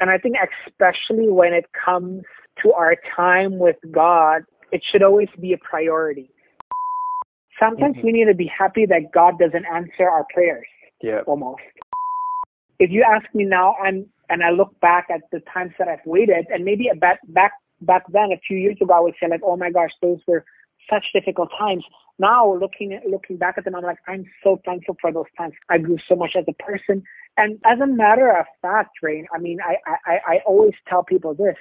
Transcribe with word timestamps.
And 0.00 0.10
I 0.10 0.18
think 0.18 0.36
especially 0.66 1.30
when 1.30 1.52
it 1.52 1.72
comes 1.72 2.24
to 2.56 2.72
our 2.72 2.96
time 3.06 3.58
with 3.58 3.76
God, 3.90 4.42
it 4.72 4.82
should 4.82 5.02
always 5.02 5.28
be 5.40 5.52
a 5.52 5.58
priority. 5.58 6.30
Sometimes 7.58 7.96
Mhm. 7.98 8.02
we 8.02 8.12
need 8.12 8.24
to 8.26 8.34
be 8.34 8.46
happy 8.46 8.86
that 8.86 9.12
God 9.12 9.38
doesn't 9.38 9.64
answer 9.66 10.08
our 10.08 10.24
prayers 10.32 10.66
Yeah. 11.00 11.20
almost. 11.26 11.62
If 12.78 12.90
you 12.90 13.02
ask 13.02 13.32
me 13.34 13.44
now, 13.44 13.76
I'm 13.82 14.10
and 14.30 14.42
I 14.42 14.50
look 14.50 14.78
back 14.80 15.06
at 15.10 15.20
the 15.30 15.40
times 15.40 15.74
that 15.78 15.86
I've 15.86 16.04
waited, 16.06 16.46
and 16.50 16.64
maybe 16.64 16.88
a 16.88 16.94
back 16.94 17.20
back 17.28 17.52
back 17.82 18.04
then, 18.08 18.32
a 18.32 18.38
few 18.38 18.56
years 18.56 18.80
ago, 18.80 18.92
I 18.94 19.00
would 19.00 19.14
say 19.16 19.28
like, 19.28 19.42
"Oh 19.44 19.56
my 19.56 19.70
gosh, 19.70 19.92
those 20.02 20.22
were 20.26 20.44
such 20.88 21.12
difficult 21.12 21.50
times." 21.58 21.86
Now, 22.18 22.52
looking 22.54 22.92
at 22.94 23.06
looking 23.06 23.36
back 23.36 23.58
at 23.58 23.64
them, 23.64 23.74
I'm 23.74 23.82
like, 23.82 23.98
I'm 24.06 24.24
so 24.42 24.60
thankful 24.64 24.96
for 25.00 25.12
those 25.12 25.30
times. 25.36 25.54
I 25.68 25.78
grew 25.78 25.98
so 25.98 26.14
much 26.16 26.36
as 26.36 26.44
a 26.46 26.54
person, 26.54 27.02
and 27.36 27.58
as 27.64 27.80
a 27.80 27.86
matter 27.86 28.30
of 28.30 28.46
fact, 28.62 28.98
Rain, 29.02 29.26
I 29.32 29.38
mean, 29.38 29.58
I 29.60 29.76
I, 29.86 30.20
I 30.26 30.42
always 30.46 30.74
tell 30.86 31.02
people 31.02 31.34
this. 31.34 31.58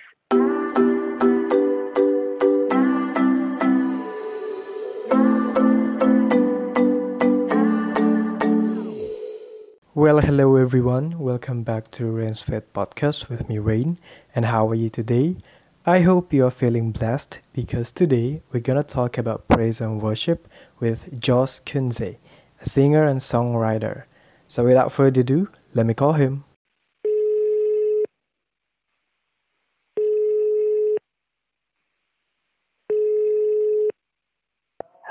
Well, 9.95 10.19
hello 10.19 10.55
everyone. 10.57 11.19
Welcome 11.19 11.63
back 11.63 11.89
to 11.91 12.05
Rain's 12.07 12.41
Fed 12.41 12.73
Podcast 12.73 13.29
with 13.29 13.47
me, 13.47 13.59
Rain. 13.59 13.99
And 14.35 14.43
how 14.45 14.67
are 14.69 14.75
you 14.75 14.89
today? 14.89 15.37
I 15.85 15.99
hope 15.99 16.31
you 16.31 16.45
are 16.45 16.51
feeling 16.51 16.91
blessed 16.91 17.39
because 17.51 17.91
today 17.91 18.41
we're 18.53 18.61
gonna 18.61 18.83
talk 18.83 19.17
about 19.17 19.49
praise 19.49 19.81
and 19.81 20.01
worship 20.01 20.47
with 20.79 21.19
Josh 21.19 21.59
Kunze, 21.65 22.15
a 22.61 22.65
singer 22.69 23.03
and 23.03 23.19
songwriter. 23.19 24.03
So 24.47 24.63
without 24.63 24.93
further 24.93 25.19
ado, 25.19 25.49
let 25.73 25.85
me 25.85 25.93
call 25.93 26.13
him. 26.13 26.45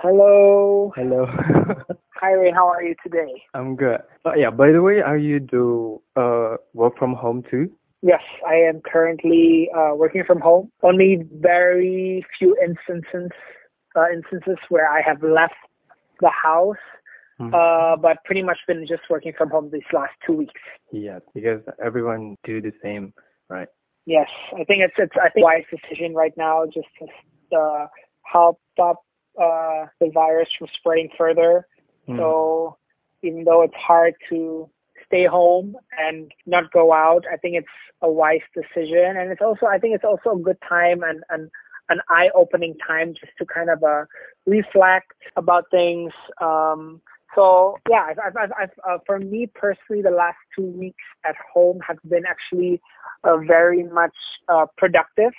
Hello, 0.01 0.91
Hello. 0.97 1.27
hi 2.17 2.33
Rain, 2.33 2.55
how 2.55 2.67
are 2.69 2.83
you 2.83 2.95
today? 3.03 3.45
I'm 3.53 3.77
good. 3.77 4.01
Oh, 4.25 4.35
yeah. 4.35 4.51
By 4.51 4.73
the 4.73 4.81
way, 4.81 5.03
are 5.03 5.19
you 5.19 5.39
do 5.39 6.01
uh 6.17 6.57
work 6.73 6.97
from 6.97 7.13
home 7.13 7.43
too? 7.43 7.77
Yes, 8.03 8.23
I 8.47 8.57
am 8.57 8.81
currently 8.81 9.71
uh, 9.71 9.95
working 9.95 10.25
from 10.25 10.41
home. 10.41 10.73
Only 10.83 11.23
very 11.31 12.25
few 12.37 12.57
instances 12.63 13.31
uh, 13.95 14.09
instances 14.13 14.59
where 14.69 14.91
I 14.91 15.03
have 15.03 15.23
left 15.23 15.55
the 16.21 16.31
house, 16.31 16.85
Mhm. 17.39 17.55
uh, 17.55 17.97
but 17.97 18.25
pretty 18.25 18.43
much 18.43 18.59
been 18.67 18.87
just 18.87 19.09
working 19.11 19.33
from 19.33 19.51
home 19.51 19.71
these 19.71 19.91
last 19.93 20.15
two 20.21 20.33
weeks. 20.33 20.61
Yeah, 20.91 21.19
because 21.35 21.63
everyone 21.79 22.37
do 22.43 22.61
the 22.61 22.73
same, 22.83 23.13
right? 23.49 23.69
Yes, 24.07 24.31
I 24.53 24.65
think 24.65 24.83
it's 24.83 24.99
it's 24.99 25.17
I 25.17 25.29
think 25.29 25.45
wise 25.45 25.65
decision 25.71 26.15
right 26.15 26.37
now 26.37 26.67
just 26.67 26.89
to 26.99 27.57
uh, 27.57 27.87
help 28.25 28.61
stop 28.73 28.97
uh, 29.39 29.87
the 30.01 30.11
virus 30.11 30.53
from 30.55 30.69
spreading 30.69 31.11
further. 31.17 31.67
Mm. 32.09 32.17
So 32.19 32.79
even 33.23 33.45
though 33.45 33.63
it's 33.63 33.77
hard 33.77 34.15
to 34.31 34.69
stay 35.13 35.27
home 35.27 35.77
and 35.99 36.33
not 36.47 36.71
go 36.73 36.93
out, 36.93 37.25
I 37.31 37.37
think 37.37 37.57
it's 37.57 37.69
a 38.01 38.11
wise 38.11 38.43
decision. 38.55 39.17
And 39.19 39.31
it's 39.31 39.43
also, 39.43 39.67
I 39.67 39.79
think 39.79 39.95
it's 39.95 40.05
also 40.05 40.39
a 40.39 40.43
good 40.43 40.61
time 40.63 41.03
and, 41.03 41.23
and 41.29 41.51
an 41.89 42.01
eye-opening 42.09 42.79
time 42.79 43.13
just 43.13 43.33
to 43.39 43.45
kind 43.45 43.69
of 43.69 43.83
uh, 43.83 44.05
reflect 44.47 45.15
about 45.37 45.65
things. 45.71 46.13
Um, 46.41 47.03
so 47.35 47.77
yeah, 47.91 48.07
I've, 48.09 48.19
I've, 48.25 48.37
I've, 48.39 48.53
I've, 48.59 48.71
uh, 48.89 48.99
for 49.07 49.19
me 49.19 49.47
personally, 49.47 50.03
the 50.03 50.11
last 50.11 50.39
two 50.55 50.67
weeks 50.67 51.05
at 51.25 51.37
home 51.53 51.81
have 51.87 51.99
been 52.09 52.25
actually 52.27 52.81
uh, 53.25 53.39
very 53.39 53.83
much 53.85 54.17
uh, 54.49 54.67
productive. 54.77 55.33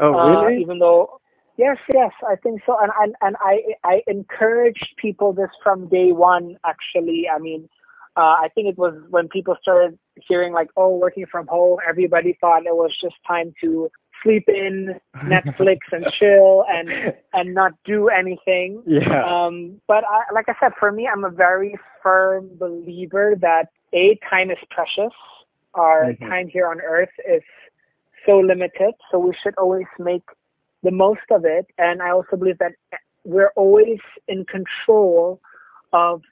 oh, 0.00 0.12
Uh, 0.12 0.42
really? 0.42 0.62
even 0.62 0.78
though, 0.78 1.20
yes, 1.56 1.78
yes, 1.88 2.12
I 2.28 2.36
think 2.36 2.62
so. 2.64 2.76
And 2.80 2.92
and 3.00 3.14
and 3.20 3.36
I 3.40 3.62
I 3.84 4.02
encouraged 4.06 4.96
people 4.96 5.32
this 5.32 5.50
from 5.62 5.88
day 5.88 6.12
one. 6.12 6.56
Actually, 6.64 7.28
I 7.28 7.38
mean, 7.38 7.68
uh, 8.18 8.36
I 8.42 8.48
think 8.54 8.68
it 8.68 8.76
was 8.76 8.94
when 9.10 9.28
people 9.28 9.56
started 9.62 9.98
hearing 10.16 10.52
like, 10.52 10.68
oh, 10.76 10.96
working 10.96 11.26
from 11.26 11.46
home, 11.46 11.78
everybody 11.88 12.36
thought 12.40 12.66
it 12.66 12.74
was 12.74 12.96
just 13.00 13.16
time 13.24 13.54
to 13.60 13.88
sleep 14.22 14.48
in, 14.48 15.00
Netflix, 15.16 15.78
and 15.92 16.04
chill, 16.06 16.64
and 16.68 17.14
and 17.32 17.54
not 17.54 17.72
do 17.84 18.08
anything. 18.08 18.82
yeah. 18.86 19.24
Um, 19.24 19.80
but 19.86 20.04
I, 20.04 20.34
like 20.34 20.48
I 20.48 20.56
said, 20.60 20.74
for 20.74 20.90
me, 20.92 21.06
I'm 21.06 21.24
a 21.24 21.30
very 21.30 21.76
firm 22.02 22.50
believer 22.58 23.36
that 23.40 23.68
a 23.92 24.16
time 24.16 24.50
is 24.50 24.58
precious. 24.70 25.14
Our 25.74 26.14
Mhm. 26.14 26.28
time 26.28 26.48
here 26.48 26.66
on 26.68 26.80
Earth 26.80 27.14
is 27.24 27.44
so 28.26 28.40
limited, 28.40 28.94
so 29.10 29.20
we 29.20 29.32
should 29.32 29.54
always 29.58 29.86
make 30.00 30.24
the 30.82 30.90
most 30.90 31.30
of 31.30 31.44
it. 31.44 31.66
And 31.78 32.02
I 32.02 32.10
also 32.10 32.36
believe 32.36 32.58
that 32.58 32.72
we're 33.24 33.52
always 33.56 34.00
in 34.26 34.44
control 34.44 35.40
of 35.92 36.22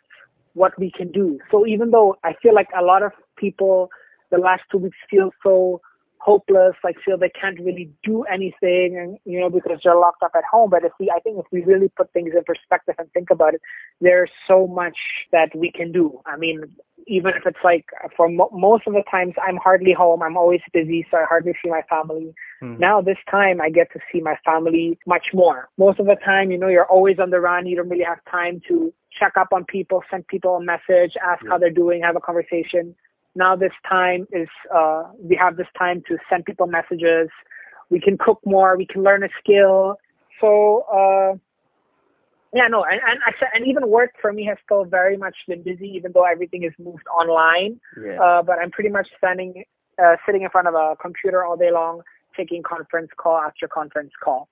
what 0.56 0.77
we 0.78 0.91
can 0.91 1.12
do. 1.12 1.39
So 1.50 1.67
even 1.67 1.91
though 1.91 2.17
I 2.25 2.33
feel 2.43 2.55
like 2.55 2.71
a 2.75 2.83
lot 2.83 3.03
of 3.03 3.12
people 3.37 3.91
the 4.31 4.39
last 4.39 4.65
two 4.71 4.78
weeks 4.78 4.97
feel 5.09 5.31
so 5.43 5.81
hopeless, 6.19 6.75
like 6.83 6.99
feel 6.99 7.17
they 7.17 7.28
can't 7.28 7.61
really 7.61 7.93
do 8.03 8.22
anything 8.25 8.99
and 8.99 9.19
you 9.25 9.39
know, 9.39 9.50
because 9.50 9.81
they're 9.84 9.94
locked 9.94 10.22
up 10.22 10.33
at 10.34 10.44
home. 10.50 10.71
But 10.71 10.84
if 10.84 10.93
we 10.99 11.11
I 11.11 11.21
think 11.21 11.39
if 11.39 11.47
we 11.53 11.62
really 11.62 11.91
put 11.91 12.12
things 12.12 12.34
in 12.34 12.43
perspective 12.43 12.94
and 12.99 13.12
think 13.12 13.31
about 13.31 13.55
it, 13.55 13.61
there's 14.00 14.31
so 14.49 14.67
much 14.67 15.28
that 15.31 15.55
we 15.55 15.71
can 15.71 15.93
do. 15.93 16.21
I 16.25 16.37
mean, 16.39 16.65
even 17.06 17.34
if 17.34 17.47
it's 17.47 17.62
like 17.62 17.89
for 18.17 18.28
mo- 18.28 18.50
most 18.53 18.87
of 18.87 18.94
the 18.94 19.03
times 19.05 19.34
I'm 19.43 19.56
hardly 19.56 19.93
home, 19.93 20.22
I'm 20.22 20.37
always 20.37 20.62
busy, 20.72 21.06
so 21.11 21.19
I 21.19 21.25
hardly 21.25 21.55
see 21.55 21.71
my 21.71 21.83
family. 21.83 22.34
Mm. 22.62 22.78
Now 22.78 23.00
this 23.00 23.19
time 23.31 23.61
I 23.61 23.71
get 23.71 23.93
to 23.93 24.00
see 24.11 24.21
my 24.21 24.37
family 24.44 24.99
much 25.06 25.33
more. 25.33 25.69
Most 25.78 26.00
of 26.00 26.06
the 26.06 26.17
time, 26.17 26.50
you 26.50 26.59
know, 26.59 26.69
you're 26.69 26.91
always 26.91 27.19
on 27.19 27.31
the 27.31 27.41
run. 27.41 27.67
You 27.67 27.77
don't 27.77 27.89
really 27.89 28.05
have 28.05 28.25
time 28.25 28.61
to 28.69 28.93
check 29.11 29.37
up 29.37 29.49
on 29.53 29.65
people, 29.65 30.03
send 30.11 30.27
people 30.27 30.56
a 30.56 30.62
message, 30.62 31.17
ask 31.22 31.43
Yeah. 31.44 31.50
how 31.50 31.59
they're 31.59 31.71
doing, 31.71 32.03
have 32.03 32.17
a 32.17 32.21
conversation. 32.21 32.94
Now 33.34 33.55
this 33.56 33.75
time 33.84 34.27
is, 34.33 34.49
uh, 34.75 35.05
we 35.19 35.37
have 35.37 35.56
this 35.56 35.69
time 35.78 36.03
to 36.03 36.19
send 36.28 36.44
people 36.44 36.67
messages. 36.67 37.31
We 37.91 38.00
can 38.00 38.19
cook 38.19 38.41
more. 38.44 38.77
We 38.77 38.87
can 38.87 39.03
learn 39.03 39.23
a 39.23 39.31
skill. 39.31 39.97
So, 40.41 40.81
uh, 40.93 41.37
yeah, 42.56 42.69
no, 42.69 42.84
and, 42.84 43.00
and, 43.06 43.21
I- 43.27 43.49
and 43.55 43.67
even 43.67 43.89
work 43.89 44.12
for 44.21 44.33
me 44.33 44.44
has 44.47 44.59
still 44.65 44.84
very 44.84 45.17
much 45.17 45.37
been 45.49 45.62
busy, 45.62 45.89
even 45.97 46.12
though 46.12 46.25
everything 46.25 46.62
is 46.65 46.72
moved 46.78 47.06
online. 47.09 47.78
yeah. 48.03 48.19
Uh, 48.21 48.43
but 48.43 48.59
I'm 48.61 48.71
pretty 48.71 48.91
much 48.91 49.09
standing, 49.19 49.65
uh, 50.03 50.17
sitting 50.25 50.43
in 50.43 50.50
front 50.50 50.69
of 50.69 50.75
a 50.75 50.97
computer 50.97 51.44
all 51.44 51.56
day 51.56 51.71
long, 51.71 52.03
taking 52.34 52.62
conference 52.62 53.11
call 53.17 53.39
after 53.39 53.67
conference 53.69 54.12
call. 54.22 54.49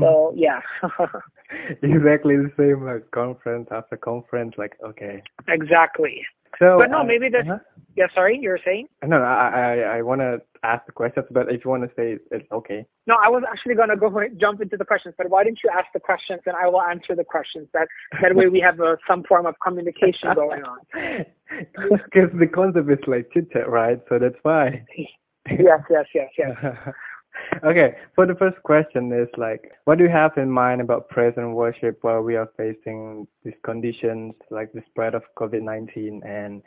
So 0.00 0.32
yeah, 0.34 0.60
exactly 1.82 2.36
the 2.36 2.52
same, 2.56 2.84
like 2.84 3.10
conference 3.10 3.68
after 3.70 3.96
conference. 3.96 4.58
Like, 4.58 4.76
okay. 4.82 5.22
exactly. 5.48 6.24
So, 6.58 6.78
But 6.78 6.90
no, 6.90 7.00
uh, 7.00 7.04
maybe 7.04 7.28
this- 7.28 7.42
uh-huh. 7.46 7.58
Yeah, 7.96 8.06
sorry, 8.14 8.38
you 8.40 8.50
were 8.50 8.60
saying? 8.64 8.86
No, 9.02 9.18
no, 9.18 9.24
I, 9.24 9.48
I, 9.48 9.80
I 9.98 10.02
want 10.02 10.20
to 10.20 10.40
ask 10.62 10.86
the 10.86 10.92
questions, 10.92 11.26
but 11.30 11.50
if 11.50 11.64
you 11.64 11.70
want 11.70 11.82
to 11.84 11.90
say 11.96 12.12
it, 12.12 12.22
it's 12.30 12.50
okay. 12.52 12.86
No, 13.06 13.16
I 13.22 13.28
was 13.28 13.42
actually 13.50 13.74
going 13.74 13.88
to 13.88 13.96
go 13.96 14.10
for 14.10 14.28
jump 14.30 14.60
into 14.60 14.76
the 14.76 14.84
questions, 14.84 15.14
but 15.16 15.30
why 15.30 15.44
didn't 15.44 15.62
you 15.62 15.70
ask 15.72 15.86
the 15.92 16.00
questions 16.00 16.40
and 16.46 16.56
I 16.56 16.68
will 16.68 16.82
answer 16.82 17.14
the 17.14 17.24
questions? 17.24 17.68
That 17.74 17.88
that 18.20 18.34
way 18.34 18.48
we 18.48 18.60
have 18.60 18.80
uh, 18.80 18.96
some 19.06 19.24
form 19.24 19.46
of 19.46 19.54
communication 19.60 20.34
going 20.34 20.62
on. 20.64 20.78
Because 21.72 22.30
the 22.34 22.46
concept 22.46 22.90
is 22.90 23.06
like 23.06 23.30
chit 23.32 23.50
chat, 23.50 23.70
right? 23.70 24.00
So 24.08 24.18
that's 24.18 24.38
why. 24.42 24.84
Yes, 25.50 25.80
yes, 25.88 26.06
yes, 26.14 26.30
yes. 26.36 26.76
okay, 27.62 27.96
so 28.14 28.26
the 28.26 28.34
first 28.34 28.62
question 28.62 29.12
is 29.12 29.28
like, 29.38 29.72
what 29.84 29.96
do 29.96 30.04
you 30.04 30.10
have 30.10 30.36
in 30.36 30.50
mind 30.50 30.82
about 30.82 31.08
praise 31.08 31.32
and 31.38 31.54
worship 31.54 31.98
while 32.02 32.22
we 32.22 32.36
are 32.36 32.50
facing 32.58 33.26
these 33.44 33.54
conditions 33.62 34.34
like 34.50 34.72
the 34.72 34.82
spread 34.90 35.14
of 35.14 35.22
COVID-19 35.38 36.20
and 36.24 36.62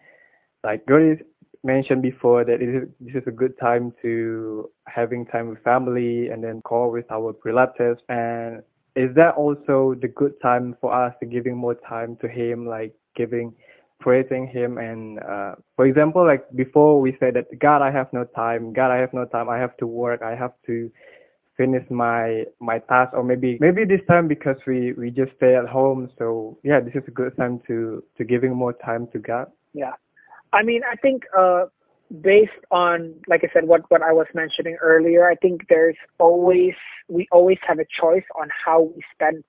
like 0.63 0.83
you 0.87 0.95
already 0.95 1.23
mentioned 1.63 2.01
before 2.01 2.43
that 2.43 2.59
this 2.59 3.15
is 3.15 3.27
a 3.27 3.31
good 3.31 3.57
time 3.59 3.93
to 4.01 4.69
having 4.87 5.25
time 5.25 5.49
with 5.49 5.63
family 5.63 6.29
and 6.29 6.43
then 6.43 6.61
call 6.61 6.91
with 6.91 7.09
our 7.11 7.35
relatives. 7.45 8.03
And 8.09 8.63
is 8.95 9.13
that 9.15 9.35
also 9.35 9.93
the 9.95 10.07
good 10.07 10.39
time 10.41 10.75
for 10.81 10.91
us 10.93 11.13
to 11.19 11.25
giving 11.25 11.55
more 11.55 11.75
time 11.75 12.15
to 12.17 12.27
him 12.27 12.65
like 12.65 12.93
giving 13.13 13.53
praising 13.99 14.47
him? 14.47 14.77
And 14.77 15.19
uh, 15.19 15.55
for 15.75 15.85
example 15.85 16.25
like 16.25 16.45
before 16.55 16.99
we 16.99 17.15
said 17.17 17.35
that 17.35 17.59
god 17.59 17.81
i 17.81 17.91
have 17.91 18.11
no 18.11 18.25
time. 18.25 18.73
God 18.73 18.91
i 18.91 18.97
have 18.97 19.13
no 19.13 19.25
time. 19.25 19.49
I 19.49 19.57
have 19.57 19.77
to 19.77 19.87
work. 19.87 20.21
I 20.23 20.35
have 20.35 20.53
to 20.65 20.91
finish 21.57 21.89
my 21.91 22.45
my 22.59 22.79
task. 22.79 23.13
Or 23.13 23.23
maybe 23.23 23.57
maybe 23.61 23.85
this 23.85 24.01
time 24.09 24.27
because 24.27 24.65
we 24.65 24.93
we 24.93 25.11
just 25.11 25.33
stay 25.35 25.55
at 25.55 25.69
home. 25.69 26.09
So 26.17 26.57
yeah 26.63 26.79
this 26.79 26.95
is 26.95 27.07
a 27.07 27.11
good 27.11 27.37
time 27.37 27.59
to 27.67 28.03
to 28.17 28.23
giving 28.23 28.55
more 28.55 28.73
time 28.73 29.07
to 29.13 29.19
god. 29.19 29.51
Yeah. 29.73 29.93
I 30.53 30.63
mean, 30.63 30.81
I 30.89 30.95
think 30.95 31.25
uh, 31.37 31.65
based 32.21 32.59
on, 32.71 33.15
like 33.27 33.43
I 33.43 33.47
said, 33.47 33.65
what, 33.65 33.83
what 33.89 34.01
I 34.01 34.11
was 34.11 34.27
mentioning 34.33 34.77
earlier, 34.81 35.29
I 35.29 35.35
think 35.35 35.67
there's 35.67 35.97
always, 36.19 36.75
we 37.07 37.27
always 37.31 37.59
have 37.61 37.79
a 37.79 37.85
choice 37.85 38.25
on 38.39 38.49
how 38.49 38.81
we 38.81 39.01
spend 39.11 39.43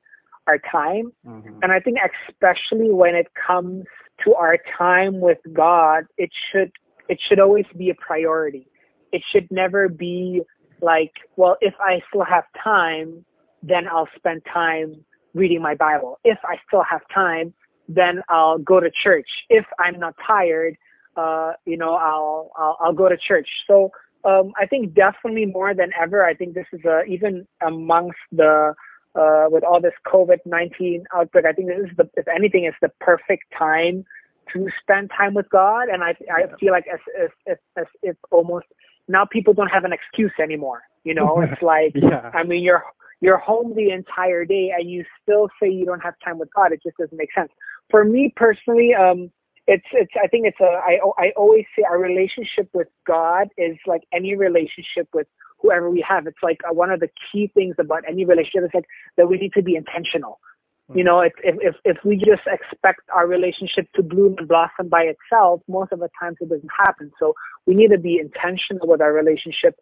our 0.46 0.58
time. 0.58 1.12
mm-hmm. 1.26 1.58
And 1.62 1.72
I 1.72 1.80
think 1.80 1.98
especially 2.28 2.92
when 2.92 3.14
it 3.14 3.32
comes 3.34 3.86
to 4.18 4.34
our 4.34 4.56
time 4.58 5.20
with 5.20 5.38
God, 5.52 6.04
it 6.16 6.30
should, 6.32 6.72
it 7.08 7.20
should 7.20 7.40
always 7.40 7.66
be 7.76 7.90
a 7.90 7.94
priority. 7.94 8.68
it 9.12 9.22
should 9.22 9.48
never 9.50 9.88
be 9.88 10.42
like, 10.80 11.20
well, 11.36 11.56
if 11.60 11.74
I 11.78 12.02
still 12.08 12.24
have 12.24 12.44
time, 12.56 13.24
then 13.62 13.86
I'll 13.86 14.08
spend 14.16 14.44
time 14.44 15.04
reading 15.34 15.62
my 15.62 15.74
Bible. 15.74 16.18
If 16.24 16.38
I 16.44 16.58
still 16.66 16.82
have 16.82 17.06
time, 17.08 17.54
then 17.88 18.22
I'll 18.28 18.58
go 18.58 18.80
to 18.80 18.90
church. 18.90 19.46
If 19.48 19.66
I'm 19.78 19.98
not 20.00 20.16
tired, 20.18 20.76
uh, 21.16 21.52
you 21.64 21.76
know, 21.76 21.94
I'll, 21.94 22.50
I'll, 22.56 22.76
I'll 22.80 22.92
go 22.92 23.08
to 23.08 23.16
church. 23.16 23.64
So 23.66 23.90
um, 24.24 24.52
I 24.58 24.66
think 24.66 24.94
definitely 24.94 25.46
more 25.46 25.74
than 25.74 25.90
ever, 25.98 26.24
I 26.24 26.34
think 26.34 26.54
this 26.54 26.66
is 26.72 26.84
a, 26.84 27.04
even 27.04 27.46
amongst 27.60 28.18
the 28.30 28.74
uh, 29.14 29.46
with 29.50 29.62
all 29.62 29.80
this 29.80 29.94
COVID-19 30.06 31.04
outbreak, 31.14 31.44
I 31.44 31.52
think 31.52 31.68
this 31.68 31.90
is 31.90 31.96
the, 31.96 32.08
if 32.14 32.26
anything, 32.28 32.64
it's 32.64 32.78
the 32.80 32.90
perfect 32.98 33.52
time 33.52 34.04
to 34.48 34.68
spend 34.70 35.10
time 35.10 35.34
with 35.34 35.48
God. 35.50 35.88
And 35.88 36.02
I, 36.02 36.16
I 36.34 36.46
feel 36.58 36.72
like 36.72 36.86
as, 36.86 37.00
as, 37.18 37.28
as, 37.46 37.56
as 37.76 37.86
if 38.02 38.16
almost 38.30 38.66
now 39.08 39.24
people 39.24 39.52
don't 39.52 39.70
have 39.70 39.84
an 39.84 39.92
excuse 39.92 40.32
anymore. 40.38 40.82
You 41.04 41.14
know, 41.14 41.40
it's 41.42 41.60
like, 41.62 41.92
yeah. 41.94 42.30
I 42.32 42.44
mean, 42.44 42.62
you're, 42.62 42.84
you're 43.20 43.38
home 43.38 43.74
the 43.74 43.90
entire 43.90 44.44
day 44.44 44.70
and 44.70 44.90
you 44.90 45.04
still 45.22 45.48
say 45.60 45.68
you 45.68 45.84
don't 45.84 46.02
have 46.02 46.14
time 46.24 46.38
with 46.38 46.48
God. 46.54 46.72
It 46.72 46.82
just 46.82 46.96
doesn't 46.96 47.16
make 47.16 47.32
sense. 47.32 47.52
For 47.90 48.04
me 48.04 48.32
personally, 48.34 48.94
um, 48.94 49.30
it's, 49.66 49.86
it's, 49.92 50.14
I 50.16 50.26
think 50.26 50.46
it's 50.46 50.60
a, 50.60 50.64
I, 50.64 50.98
I 51.18 51.32
always 51.36 51.66
say 51.76 51.82
our 51.84 52.00
relationship 52.00 52.68
with 52.72 52.88
God 53.04 53.48
is 53.56 53.78
like 53.86 54.04
any 54.12 54.36
relationship 54.36 55.08
with 55.12 55.26
whoever 55.58 55.90
we 55.90 56.00
have. 56.00 56.26
It's 56.26 56.42
like 56.42 56.60
uh, 56.68 56.74
one 56.74 56.90
of 56.90 57.00
the 57.00 57.08
key 57.08 57.46
things 57.48 57.76
about 57.78 58.04
any 58.08 58.24
relationship 58.24 58.68
is 58.68 58.74
like 58.74 58.86
that 59.16 59.28
we 59.28 59.38
need 59.38 59.52
to 59.54 59.62
be 59.62 59.76
intentional. 59.76 60.40
Mm-hmm. 60.88 60.98
You 60.98 61.04
know, 61.04 61.20
if, 61.20 61.32
if 61.44 61.76
if 61.84 62.04
we 62.04 62.16
just 62.16 62.46
expect 62.46 63.02
our 63.14 63.28
relationship 63.28 63.90
to 63.92 64.02
bloom 64.02 64.34
and 64.38 64.48
blossom 64.48 64.88
by 64.88 65.04
itself, 65.04 65.62
most 65.68 65.92
of 65.92 66.00
the 66.00 66.10
times 66.18 66.38
it 66.40 66.48
doesn't 66.48 66.72
happen. 66.76 67.12
So 67.20 67.34
we 67.66 67.76
need 67.76 67.92
to 67.92 67.98
be 67.98 68.18
intentional 68.18 68.88
with 68.88 69.00
our 69.00 69.12
relationship 69.12 69.76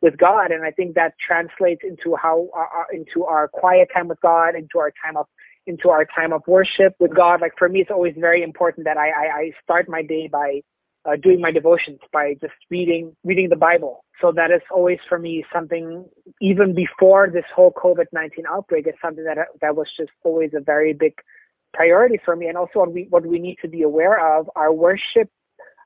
with 0.00 0.16
God, 0.16 0.52
and 0.52 0.64
I 0.64 0.70
think 0.70 0.94
that 0.94 1.18
translates 1.18 1.82
into 1.82 2.14
how 2.14 2.48
our, 2.52 2.86
into 2.92 3.24
our 3.24 3.48
quiet 3.48 3.90
time 3.92 4.06
with 4.06 4.20
God, 4.20 4.54
into 4.54 4.78
our 4.78 4.92
time 5.02 5.16
of 5.16 5.26
into 5.66 5.90
our 5.90 6.04
time 6.04 6.32
of 6.32 6.42
worship 6.46 6.94
with 6.98 7.14
God. 7.14 7.40
Like 7.40 7.56
for 7.56 7.68
me, 7.68 7.80
it's 7.80 7.90
always 7.90 8.14
very 8.16 8.42
important 8.42 8.84
that 8.86 8.96
I, 8.96 9.08
I, 9.08 9.38
I 9.38 9.52
start 9.62 9.88
my 9.88 10.02
day 10.02 10.28
by 10.28 10.62
uh, 11.04 11.16
doing 11.16 11.40
my 11.40 11.50
devotions 11.50 12.00
by 12.12 12.34
just 12.40 12.56
reading 12.70 13.14
reading 13.24 13.48
the 13.48 13.56
Bible. 13.56 14.04
So 14.20 14.32
that 14.32 14.50
is 14.50 14.62
always 14.70 15.00
for 15.08 15.18
me 15.18 15.44
something 15.52 16.08
even 16.40 16.74
before 16.74 17.30
this 17.30 17.46
whole 17.54 17.72
COVID-19 17.72 18.44
outbreak 18.48 18.86
is 18.86 18.94
something 19.02 19.24
that 19.24 19.38
that 19.60 19.76
was 19.76 19.92
just 19.96 20.12
always 20.22 20.54
a 20.54 20.60
very 20.60 20.94
big 20.94 21.20
priority 21.72 22.18
for 22.24 22.36
me. 22.36 22.48
And 22.48 22.56
also 22.56 22.80
what 22.80 22.92
we 22.92 23.06
what 23.10 23.26
we 23.26 23.38
need 23.38 23.58
to 23.58 23.68
be 23.68 23.82
aware 23.82 24.38
of, 24.38 24.48
our 24.56 24.72
worship 24.72 25.30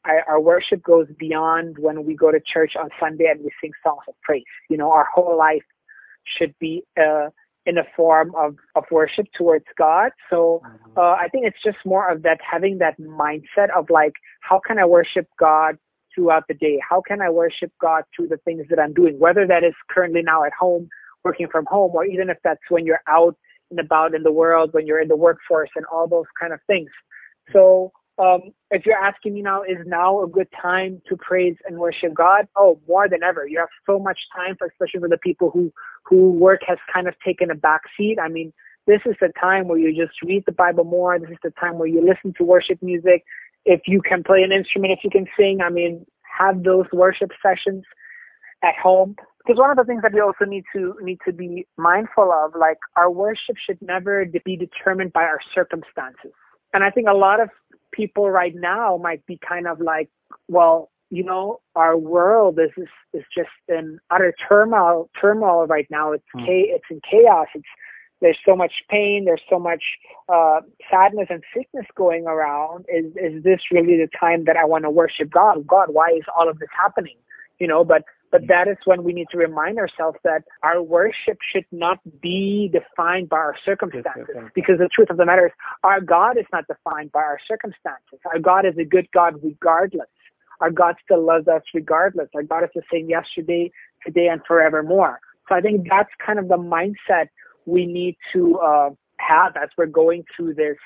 our 0.04 0.40
worship 0.40 0.82
goes 0.82 1.08
beyond 1.18 1.76
when 1.78 2.04
we 2.04 2.14
go 2.14 2.30
to 2.32 2.40
church 2.40 2.76
on 2.76 2.88
Sunday 2.98 3.26
and 3.30 3.42
we 3.42 3.50
sing 3.60 3.72
songs 3.82 4.02
of 4.08 4.14
praise. 4.22 4.44
You 4.70 4.78
know, 4.78 4.90
our 4.92 5.06
whole 5.12 5.36
life 5.36 5.64
should 6.24 6.54
be 6.58 6.84
uh, 6.96 7.30
in 7.68 7.76
a 7.76 7.84
form 7.84 8.32
of, 8.34 8.56
of 8.74 8.84
worship 8.90 9.30
towards 9.32 9.66
God. 9.76 10.10
So 10.30 10.62
mm-hmm. 10.64 10.98
uh, 10.98 11.16
I 11.24 11.28
think 11.28 11.44
it's 11.44 11.62
just 11.62 11.84
more 11.84 12.10
of 12.10 12.22
that 12.22 12.40
having 12.40 12.78
that 12.78 12.98
mindset 12.98 13.68
of 13.76 13.90
like, 13.90 14.14
how 14.40 14.58
can 14.58 14.78
I 14.78 14.86
worship 14.86 15.28
God 15.38 15.76
throughout 16.14 16.48
the 16.48 16.54
day? 16.54 16.80
How 16.88 17.02
can 17.02 17.20
I 17.20 17.28
worship 17.28 17.70
God 17.78 18.04
through 18.16 18.28
the 18.28 18.38
things 18.38 18.66
that 18.70 18.80
I'm 18.80 18.94
doing? 18.94 19.18
Whether 19.18 19.46
that 19.46 19.64
is 19.64 19.74
currently 19.88 20.22
now 20.22 20.44
at 20.44 20.52
home, 20.58 20.88
working 21.24 21.46
from 21.46 21.66
home, 21.66 21.92
or 21.94 22.06
even 22.06 22.30
if 22.30 22.38
that's 22.42 22.70
when 22.70 22.86
you're 22.86 23.02
out 23.06 23.36
and 23.70 23.78
about 23.78 24.14
in 24.14 24.22
the 24.22 24.32
world, 24.32 24.72
when 24.72 24.86
you're 24.86 25.02
in 25.02 25.08
the 25.08 25.16
workforce 25.16 25.70
and 25.76 25.84
all 25.92 26.08
those 26.08 26.30
kind 26.40 26.54
of 26.54 26.60
things. 26.66 26.90
So 27.52 27.92
um, 28.18 28.52
if 28.70 28.84
you're 28.84 28.98
asking 28.98 29.34
me 29.34 29.42
now, 29.42 29.62
is 29.62 29.86
now 29.86 30.22
a 30.22 30.28
good 30.28 30.50
time 30.52 31.00
to 31.06 31.16
praise 31.16 31.56
and 31.66 31.78
worship 31.78 32.14
God? 32.14 32.48
Oh, 32.56 32.80
more 32.88 33.08
than 33.08 33.22
ever. 33.22 33.46
You 33.46 33.58
have 33.60 33.68
so 33.86 33.98
much 33.98 34.28
time, 34.34 34.56
for, 34.56 34.66
especially 34.66 35.00
for 35.00 35.08
the 35.08 35.18
people 35.18 35.50
who, 35.50 35.72
who 36.04 36.32
work 36.32 36.62
has 36.66 36.78
kind 36.92 37.06
of 37.06 37.18
taken 37.20 37.50
a 37.50 37.54
back 37.54 37.82
seat. 37.96 38.18
I 38.20 38.28
mean, 38.28 38.52
this 38.86 39.06
is 39.06 39.16
the 39.20 39.28
time 39.30 39.68
where 39.68 39.78
you 39.78 39.94
just 39.94 40.20
read 40.22 40.44
the 40.46 40.52
Bible 40.52 40.84
more. 40.84 41.18
This 41.18 41.30
is 41.30 41.38
the 41.42 41.50
time 41.52 41.78
where 41.78 41.88
you 41.88 42.04
listen 42.04 42.32
to 42.34 42.44
worship 42.44 42.82
music. 42.82 43.24
If 43.64 43.86
you 43.86 44.00
can 44.00 44.24
play 44.24 44.42
an 44.42 44.52
instrument, 44.52 44.92
if 44.92 45.04
you 45.04 45.10
can 45.10 45.28
sing, 45.36 45.62
I 45.62 45.70
mean, 45.70 46.04
have 46.22 46.62
those 46.64 46.86
worship 46.92 47.32
sessions 47.42 47.84
at 48.62 48.76
home. 48.76 49.16
Because 49.38 49.60
one 49.60 49.70
of 49.70 49.76
the 49.76 49.84
things 49.84 50.02
that 50.02 50.12
we 50.12 50.20
also 50.20 50.44
need 50.44 50.64
to 50.72 50.94
need 51.00 51.20
to 51.24 51.32
be 51.32 51.66
mindful 51.76 52.32
of, 52.32 52.54
like 52.58 52.78
our 52.96 53.10
worship 53.10 53.56
should 53.56 53.80
never 53.80 54.26
be 54.44 54.56
determined 54.56 55.12
by 55.12 55.22
our 55.22 55.40
circumstances. 55.52 56.32
And 56.74 56.84
I 56.84 56.90
think 56.90 57.08
a 57.08 57.14
lot 57.14 57.40
of 57.40 57.48
people 57.92 58.30
right 58.30 58.54
now 58.54 58.96
might 58.96 59.24
be 59.26 59.36
kind 59.38 59.66
of 59.66 59.80
like, 59.80 60.10
well, 60.48 60.90
you 61.10 61.24
know, 61.24 61.60
our 61.74 61.96
world 61.96 62.58
is 62.58 62.70
is, 62.76 62.88
is 63.14 63.24
just 63.34 63.50
in 63.68 63.98
utter 64.10 64.34
turmoil 64.38 65.10
turmoil 65.14 65.66
right 65.66 65.86
now. 65.90 66.12
It's 66.12 66.24
mm. 66.36 66.40
cha- 66.44 66.74
it's 66.74 66.90
in 66.90 67.00
chaos. 67.00 67.48
It's 67.54 67.68
there's 68.20 68.38
so 68.44 68.56
much 68.56 68.84
pain. 68.88 69.24
There's 69.24 69.42
so 69.48 69.58
much 69.58 69.98
uh, 70.28 70.60
sadness 70.90 71.28
and 71.30 71.42
sickness 71.54 71.86
going 71.94 72.26
around. 72.26 72.84
Is 72.88 73.12
is 73.16 73.42
this 73.42 73.70
really 73.70 73.96
the 73.96 74.08
time 74.08 74.44
that 74.44 74.56
I 74.56 74.64
want 74.64 74.84
to 74.84 74.90
worship 74.90 75.30
God? 75.30 75.66
God, 75.66 75.88
why 75.92 76.08
is 76.10 76.24
all 76.36 76.48
of 76.48 76.58
this 76.58 76.68
happening? 76.72 77.16
You 77.58 77.68
know, 77.68 77.84
but 77.84 78.04
but 78.30 78.46
that 78.48 78.68
is 78.68 78.76
when 78.84 79.02
we 79.02 79.12
need 79.12 79.28
to 79.30 79.38
remind 79.38 79.78
ourselves 79.78 80.18
that 80.24 80.42
our 80.62 80.82
worship 80.82 81.40
should 81.40 81.66
not 81.72 82.00
be 82.20 82.68
defined 82.68 83.28
by 83.28 83.36
our 83.36 83.56
circumstances. 83.64 84.34
Because 84.54 84.78
the 84.78 84.88
truth 84.88 85.10
of 85.10 85.16
the 85.16 85.26
matter 85.26 85.46
is 85.46 85.52
our 85.82 86.00
God 86.00 86.36
is 86.36 86.46
not 86.52 86.66
defined 86.68 87.12
by 87.12 87.20
our 87.20 87.38
circumstances. 87.46 88.18
Our 88.26 88.38
God 88.38 88.66
is 88.66 88.76
a 88.76 88.84
good 88.84 89.10
God 89.12 89.36
regardless. 89.42 90.08
Our 90.60 90.70
God 90.70 90.96
still 91.02 91.24
loves 91.24 91.48
us 91.48 91.62
regardless. 91.72 92.28
Our 92.34 92.42
God 92.42 92.64
is 92.64 92.70
the 92.74 92.82
same 92.90 93.08
yesterday, 93.08 93.70
today, 94.04 94.28
and 94.28 94.44
forevermore. 94.44 95.20
So 95.48 95.54
I 95.54 95.60
think 95.60 95.88
that's 95.88 96.14
kind 96.16 96.38
of 96.38 96.48
the 96.48 96.58
mindset 96.58 97.28
we 97.64 97.86
need 97.86 98.16
to 98.32 98.58
uh, 98.58 98.90
have 99.18 99.56
as 99.56 99.68
we're 99.76 99.86
going 99.86 100.24
through 100.34 100.54
this 100.54 100.76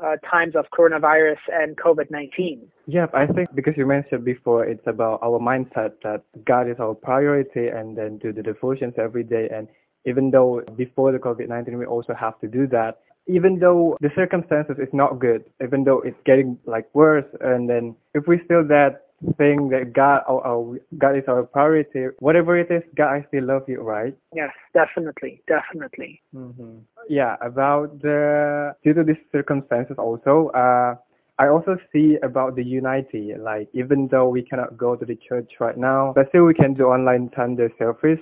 uh, 0.00 0.16
times 0.24 0.56
of 0.56 0.70
coronavirus 0.70 1.38
and 1.52 1.76
COVID-19. 1.76 2.66
Yeah, 2.86 3.06
I 3.14 3.26
think 3.26 3.54
because 3.54 3.76
you 3.76 3.86
mentioned 3.86 4.24
before, 4.24 4.66
it's 4.66 4.86
about 4.86 5.20
our 5.22 5.38
mindset 5.38 6.00
that 6.02 6.24
God 6.44 6.68
is 6.68 6.78
our 6.78 6.94
priority 6.94 7.68
and 7.68 7.96
then 7.96 8.18
do 8.18 8.32
the 8.32 8.42
devotions 8.42 8.94
every 8.98 9.24
day. 9.24 9.48
And 9.48 9.68
even 10.04 10.30
though 10.30 10.60
before 10.76 11.12
the 11.12 11.18
COVID-19, 11.18 11.78
we 11.78 11.86
also 11.86 12.14
have 12.14 12.38
to 12.40 12.48
do 12.48 12.66
that, 12.68 13.00
even 13.26 13.58
though 13.58 13.96
the 14.00 14.10
circumstances 14.10 14.78
is 14.78 14.92
not 14.92 15.18
good, 15.18 15.44
even 15.62 15.84
though 15.84 16.00
it's 16.00 16.20
getting 16.24 16.58
like 16.66 16.94
worse, 16.94 17.24
and 17.40 17.68
then 17.68 17.96
if 18.12 18.26
we 18.26 18.38
still 18.38 18.66
that 18.68 19.03
saying 19.38 19.68
that 19.70 19.92
God, 19.92 20.22
our, 20.28 20.78
God 20.98 21.16
is 21.16 21.24
our 21.28 21.44
priority. 21.44 22.08
Whatever 22.18 22.56
it 22.56 22.70
is, 22.70 22.82
God, 22.94 23.12
I 23.12 23.22
still 23.28 23.44
love 23.44 23.64
you, 23.68 23.80
right? 23.80 24.14
Yes, 24.34 24.52
definitely, 24.72 25.42
definitely. 25.46 26.22
Mm-hmm. 26.34 26.78
Yeah, 27.08 27.36
about 27.40 28.00
the 28.00 28.76
due 28.82 28.94
to 28.94 29.04
these 29.04 29.20
circumstances, 29.32 29.96
also, 29.98 30.48
uh, 30.48 30.96
I 31.38 31.48
also 31.48 31.78
see 31.92 32.16
about 32.18 32.54
the 32.54 32.64
unity. 32.64 33.34
Like 33.34 33.68
even 33.72 34.08
though 34.08 34.28
we 34.28 34.42
cannot 34.42 34.76
go 34.76 34.96
to 34.96 35.04
the 35.04 35.16
church 35.16 35.58
right 35.60 35.76
now, 35.76 36.12
but 36.14 36.28
still 36.28 36.44
we 36.44 36.54
can 36.54 36.74
do 36.74 36.86
online 36.86 37.30
Sunday 37.34 37.70
service. 37.78 38.20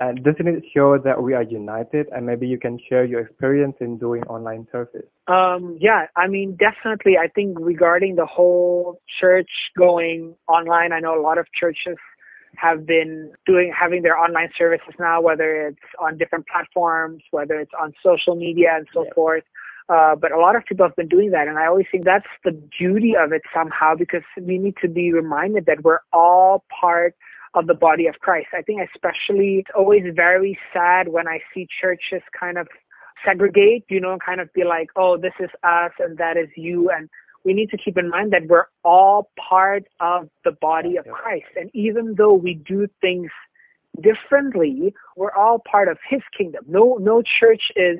And 0.00 0.24
doesn't 0.24 0.48
it 0.48 0.64
show 0.66 0.96
that 0.96 1.22
we 1.22 1.34
are 1.34 1.42
united? 1.42 2.08
And 2.10 2.24
maybe 2.24 2.48
you 2.48 2.58
can 2.58 2.78
share 2.78 3.04
your 3.04 3.20
experience 3.20 3.76
in 3.80 3.98
doing 3.98 4.22
online 4.24 4.66
service. 4.72 5.04
Um, 5.26 5.76
yeah, 5.78 6.06
I 6.16 6.26
mean, 6.26 6.56
definitely. 6.56 7.18
I 7.18 7.28
think 7.28 7.58
regarding 7.60 8.16
the 8.16 8.24
whole 8.24 9.00
church 9.06 9.72
going 9.76 10.36
online, 10.48 10.92
I 10.92 11.00
know 11.00 11.20
a 11.20 11.20
lot 11.20 11.36
of 11.36 11.52
churches 11.52 11.98
have 12.56 12.86
been 12.86 13.32
doing 13.44 13.72
having 13.72 14.02
their 14.02 14.16
online 14.16 14.50
services 14.56 14.94
now, 14.98 15.20
whether 15.20 15.68
it's 15.68 15.94
on 15.98 16.16
different 16.16 16.46
platforms, 16.46 17.22
whether 17.30 17.60
it's 17.60 17.74
on 17.78 17.92
social 18.02 18.34
media 18.34 18.74
and 18.74 18.88
so 18.92 19.04
yeah. 19.04 19.12
forth. 19.14 19.44
Uh, 19.90 20.16
but 20.16 20.32
a 20.32 20.38
lot 20.38 20.56
of 20.56 20.64
people 20.64 20.86
have 20.86 20.94
been 20.96 21.08
doing 21.08 21.32
that, 21.32 21.48
and 21.48 21.58
I 21.58 21.66
always 21.66 21.88
think 21.88 22.04
that's 22.04 22.28
the 22.44 22.52
beauty 22.52 23.16
of 23.16 23.32
it 23.32 23.42
somehow 23.52 23.96
because 23.96 24.22
we 24.40 24.56
need 24.56 24.76
to 24.78 24.88
be 24.88 25.12
reminded 25.12 25.66
that 25.66 25.82
we're 25.82 25.98
all 26.12 26.64
part 26.70 27.16
of 27.54 27.66
the 27.66 27.74
body 27.74 28.06
of 28.06 28.20
Christ. 28.20 28.48
I 28.52 28.62
think 28.62 28.80
especially 28.80 29.58
it's 29.58 29.70
always 29.74 30.10
very 30.14 30.58
sad 30.72 31.08
when 31.08 31.26
I 31.26 31.40
see 31.52 31.66
churches 31.66 32.22
kind 32.38 32.58
of 32.58 32.68
segregate, 33.24 33.84
you 33.88 34.00
know, 34.00 34.16
kind 34.18 34.40
of 34.40 34.52
be 34.52 34.64
like, 34.64 34.88
oh, 34.96 35.16
this 35.16 35.34
is 35.40 35.50
us 35.62 35.92
and 35.98 36.16
that 36.18 36.36
is 36.36 36.48
you. 36.56 36.90
And 36.90 37.08
we 37.44 37.54
need 37.54 37.70
to 37.70 37.76
keep 37.76 37.98
in 37.98 38.08
mind 38.08 38.32
that 38.32 38.46
we're 38.46 38.66
all 38.84 39.30
part 39.36 39.84
of 39.98 40.28
the 40.44 40.52
body 40.52 40.96
of 40.96 41.06
Christ. 41.06 41.48
And 41.56 41.70
even 41.74 42.14
though 42.14 42.34
we 42.34 42.54
do 42.54 42.86
things 43.00 43.30
differently, 44.00 44.94
we're 45.16 45.34
all 45.34 45.58
part 45.58 45.88
of 45.88 45.98
his 46.06 46.22
kingdom. 46.28 46.64
No, 46.68 46.98
no 47.00 47.22
church 47.22 47.72
is 47.76 47.98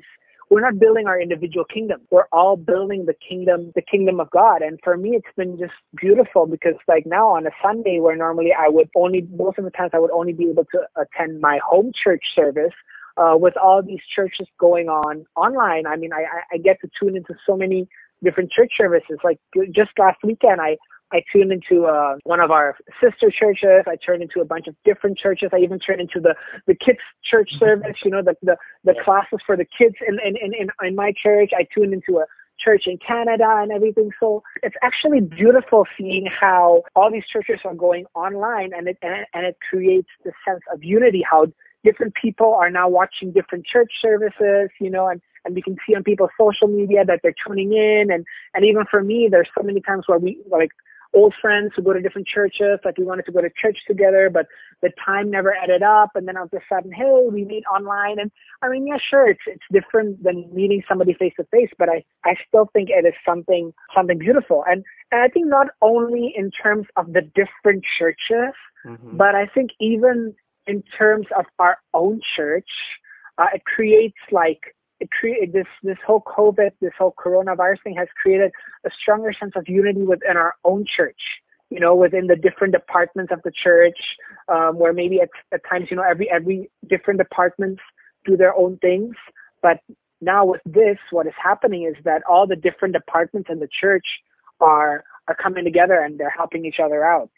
we're 0.50 0.60
not 0.60 0.78
building 0.80 1.06
our 1.06 1.20
individual 1.20 1.64
kingdom. 1.64 2.02
We're 2.10 2.26
all 2.32 2.56
building 2.56 3.06
the 3.06 3.14
kingdom, 3.14 3.72
the 3.76 3.82
kingdom 3.82 4.20
of 4.20 4.30
God. 4.30 4.62
And 4.62 4.80
for 4.82 4.96
me, 4.98 5.10
it's 5.16 5.32
been 5.36 5.56
just 5.58 5.74
beautiful 5.96 6.46
because 6.46 6.74
like 6.88 7.06
now 7.06 7.28
on 7.28 7.46
a 7.46 7.52
Sunday 7.62 8.00
where 8.00 8.16
normally 8.16 8.52
I 8.52 8.68
would 8.68 8.90
only, 8.96 9.28
most 9.32 9.58
of 9.58 9.64
the 9.64 9.70
times 9.70 9.92
I 9.94 10.00
would 10.00 10.10
only 10.10 10.32
be 10.34 10.50
able 10.50 10.66
to 10.66 10.88
attend 10.96 11.40
my 11.40 11.60
home 11.66 11.92
church 11.94 12.34
service, 12.34 12.74
uh, 13.16 13.36
with 13.38 13.56
all 13.56 13.82
these 13.82 14.04
churches 14.04 14.48
going 14.58 14.88
on 14.88 15.24
online. 15.36 15.86
I 15.86 15.96
mean, 15.96 16.12
I, 16.12 16.24
I 16.52 16.58
get 16.58 16.80
to 16.80 16.88
tune 16.88 17.16
into 17.16 17.34
so 17.46 17.56
many 17.56 17.88
different 18.22 18.50
church 18.50 18.76
services. 18.76 19.18
Like 19.24 19.38
just 19.70 19.98
last 19.98 20.18
weekend, 20.24 20.60
I 20.60 20.78
I 21.12 21.22
tuned 21.30 21.52
into 21.52 21.86
uh, 21.86 22.16
one 22.24 22.40
of 22.40 22.50
our 22.50 22.76
sister 23.00 23.30
churches. 23.30 23.82
I 23.86 23.96
turned 23.96 24.22
into 24.22 24.40
a 24.40 24.44
bunch 24.44 24.68
of 24.68 24.76
different 24.84 25.18
churches. 25.18 25.50
I 25.52 25.58
even 25.58 25.78
turned 25.78 26.00
into 26.00 26.20
the, 26.20 26.36
the 26.66 26.74
kids 26.74 27.00
church 27.22 27.52
mm-hmm. 27.54 27.64
service, 27.64 28.04
you 28.04 28.10
know, 28.10 28.22
the, 28.22 28.36
the, 28.42 28.56
the 28.84 28.94
classes 28.94 29.40
for 29.44 29.56
the 29.56 29.64
kids 29.64 29.96
in, 30.06 30.18
in, 30.20 30.36
in, 30.36 30.68
in 30.82 30.94
my 30.94 31.12
church. 31.12 31.50
I 31.56 31.64
tuned 31.64 31.94
into 31.94 32.18
a 32.18 32.26
church 32.58 32.86
in 32.86 32.98
Canada 32.98 33.46
and 33.46 33.72
everything. 33.72 34.12
So 34.20 34.42
it's 34.62 34.76
actually 34.82 35.22
beautiful 35.22 35.86
seeing 35.96 36.26
how 36.26 36.82
all 36.94 37.10
these 37.10 37.26
churches 37.26 37.60
are 37.64 37.74
going 37.74 38.06
online 38.14 38.72
and 38.74 38.86
it, 38.88 38.98
and, 39.02 39.26
and 39.32 39.46
it 39.46 39.56
creates 39.68 40.10
the 40.24 40.32
sense 40.44 40.62
of 40.72 40.84
unity, 40.84 41.22
how 41.22 41.46
different 41.82 42.14
people 42.14 42.54
are 42.54 42.70
now 42.70 42.88
watching 42.88 43.32
different 43.32 43.64
church 43.64 44.00
services, 44.00 44.68
you 44.78 44.90
know, 44.90 45.08
and, 45.08 45.22
and 45.44 45.54
we 45.54 45.62
can 45.62 45.76
see 45.86 45.94
on 45.94 46.04
people's 46.04 46.30
social 46.38 46.68
media 46.68 47.02
that 47.02 47.20
they're 47.22 47.32
tuning 47.32 47.72
in. 47.72 48.10
And, 48.10 48.26
and 48.54 48.64
even 48.64 48.84
for 48.84 49.02
me, 49.02 49.28
there's 49.28 49.48
so 49.56 49.64
many 49.64 49.80
times 49.80 50.06
where 50.06 50.18
we, 50.18 50.38
like, 50.48 50.70
old 51.12 51.34
friends 51.34 51.74
who 51.74 51.82
go 51.82 51.92
to 51.92 52.00
different 52.00 52.26
churches, 52.26 52.78
like 52.84 52.98
we 52.98 53.04
wanted 53.04 53.26
to 53.26 53.32
go 53.32 53.40
to 53.40 53.50
church 53.50 53.84
together, 53.86 54.30
but 54.30 54.46
the 54.80 54.90
time 54.90 55.30
never 55.30 55.54
added 55.54 55.82
up. 55.82 56.10
And 56.14 56.26
then 56.26 56.36
all 56.36 56.44
of 56.44 56.52
a 56.52 56.60
sudden, 56.66 56.92
hey, 56.92 57.28
we 57.30 57.44
meet 57.44 57.64
online. 57.66 58.18
And 58.18 58.30
I 58.62 58.68
mean, 58.68 58.86
yeah, 58.86 58.96
sure, 58.96 59.28
it's 59.28 59.46
it's 59.46 59.66
different 59.72 60.22
than 60.22 60.52
meeting 60.54 60.82
somebody 60.86 61.14
face 61.14 61.34
to 61.36 61.44
face, 61.44 61.72
but 61.78 61.88
I 61.88 62.04
I 62.24 62.34
still 62.34 62.66
think 62.72 62.90
it 62.90 63.04
is 63.04 63.14
something 63.24 63.72
something 63.94 64.18
beautiful. 64.18 64.64
And 64.66 64.84
and 65.10 65.22
I 65.22 65.28
think 65.28 65.46
not 65.46 65.68
only 65.82 66.28
in 66.28 66.50
terms 66.50 66.86
of 66.96 67.12
the 67.12 67.22
different 67.22 67.84
churches, 67.84 68.54
mm-hmm. 68.84 69.16
but 69.16 69.34
I 69.34 69.46
think 69.46 69.72
even 69.80 70.34
in 70.66 70.82
terms 70.82 71.26
of 71.36 71.46
our 71.58 71.78
own 71.94 72.20
church, 72.22 73.00
uh, 73.38 73.48
it 73.54 73.64
creates 73.64 74.20
like 74.30 74.76
it 75.00 75.10
created 75.10 75.52
this 75.52 75.68
this 75.82 75.98
whole 76.00 76.20
COVID, 76.22 76.72
this 76.80 76.94
whole 76.96 77.12
coronavirus 77.12 77.82
thing 77.82 77.96
has 77.96 78.08
created 78.10 78.52
a 78.84 78.90
stronger 78.90 79.32
sense 79.32 79.56
of 79.56 79.68
unity 79.68 80.02
within 80.02 80.36
our 80.36 80.54
own 80.64 80.84
church. 80.84 81.42
You 81.70 81.78
know, 81.78 81.94
within 81.94 82.26
the 82.26 82.36
different 82.36 82.72
departments 82.74 83.32
of 83.32 83.42
the 83.42 83.52
church, 83.52 84.16
um, 84.48 84.76
where 84.76 84.92
maybe 84.92 85.20
at, 85.20 85.30
at 85.52 85.64
times, 85.64 85.90
you 85.90 85.96
know, 85.96 86.02
every 86.02 86.28
every 86.30 86.70
different 86.86 87.20
departments 87.20 87.82
do 88.24 88.36
their 88.36 88.54
own 88.54 88.76
things. 88.78 89.16
But 89.62 89.80
now 90.20 90.44
with 90.44 90.62
this, 90.66 90.98
what 91.10 91.26
is 91.26 91.34
happening 91.36 91.84
is 91.84 91.96
that 92.04 92.22
all 92.28 92.46
the 92.46 92.56
different 92.56 92.94
departments 92.94 93.50
in 93.50 93.60
the 93.60 93.68
church 93.68 94.22
are 94.60 95.04
are 95.28 95.34
coming 95.34 95.64
together 95.64 96.00
and 96.00 96.18
they're 96.18 96.28
helping 96.30 96.64
each 96.64 96.80
other 96.80 97.04
out. 97.04 97.30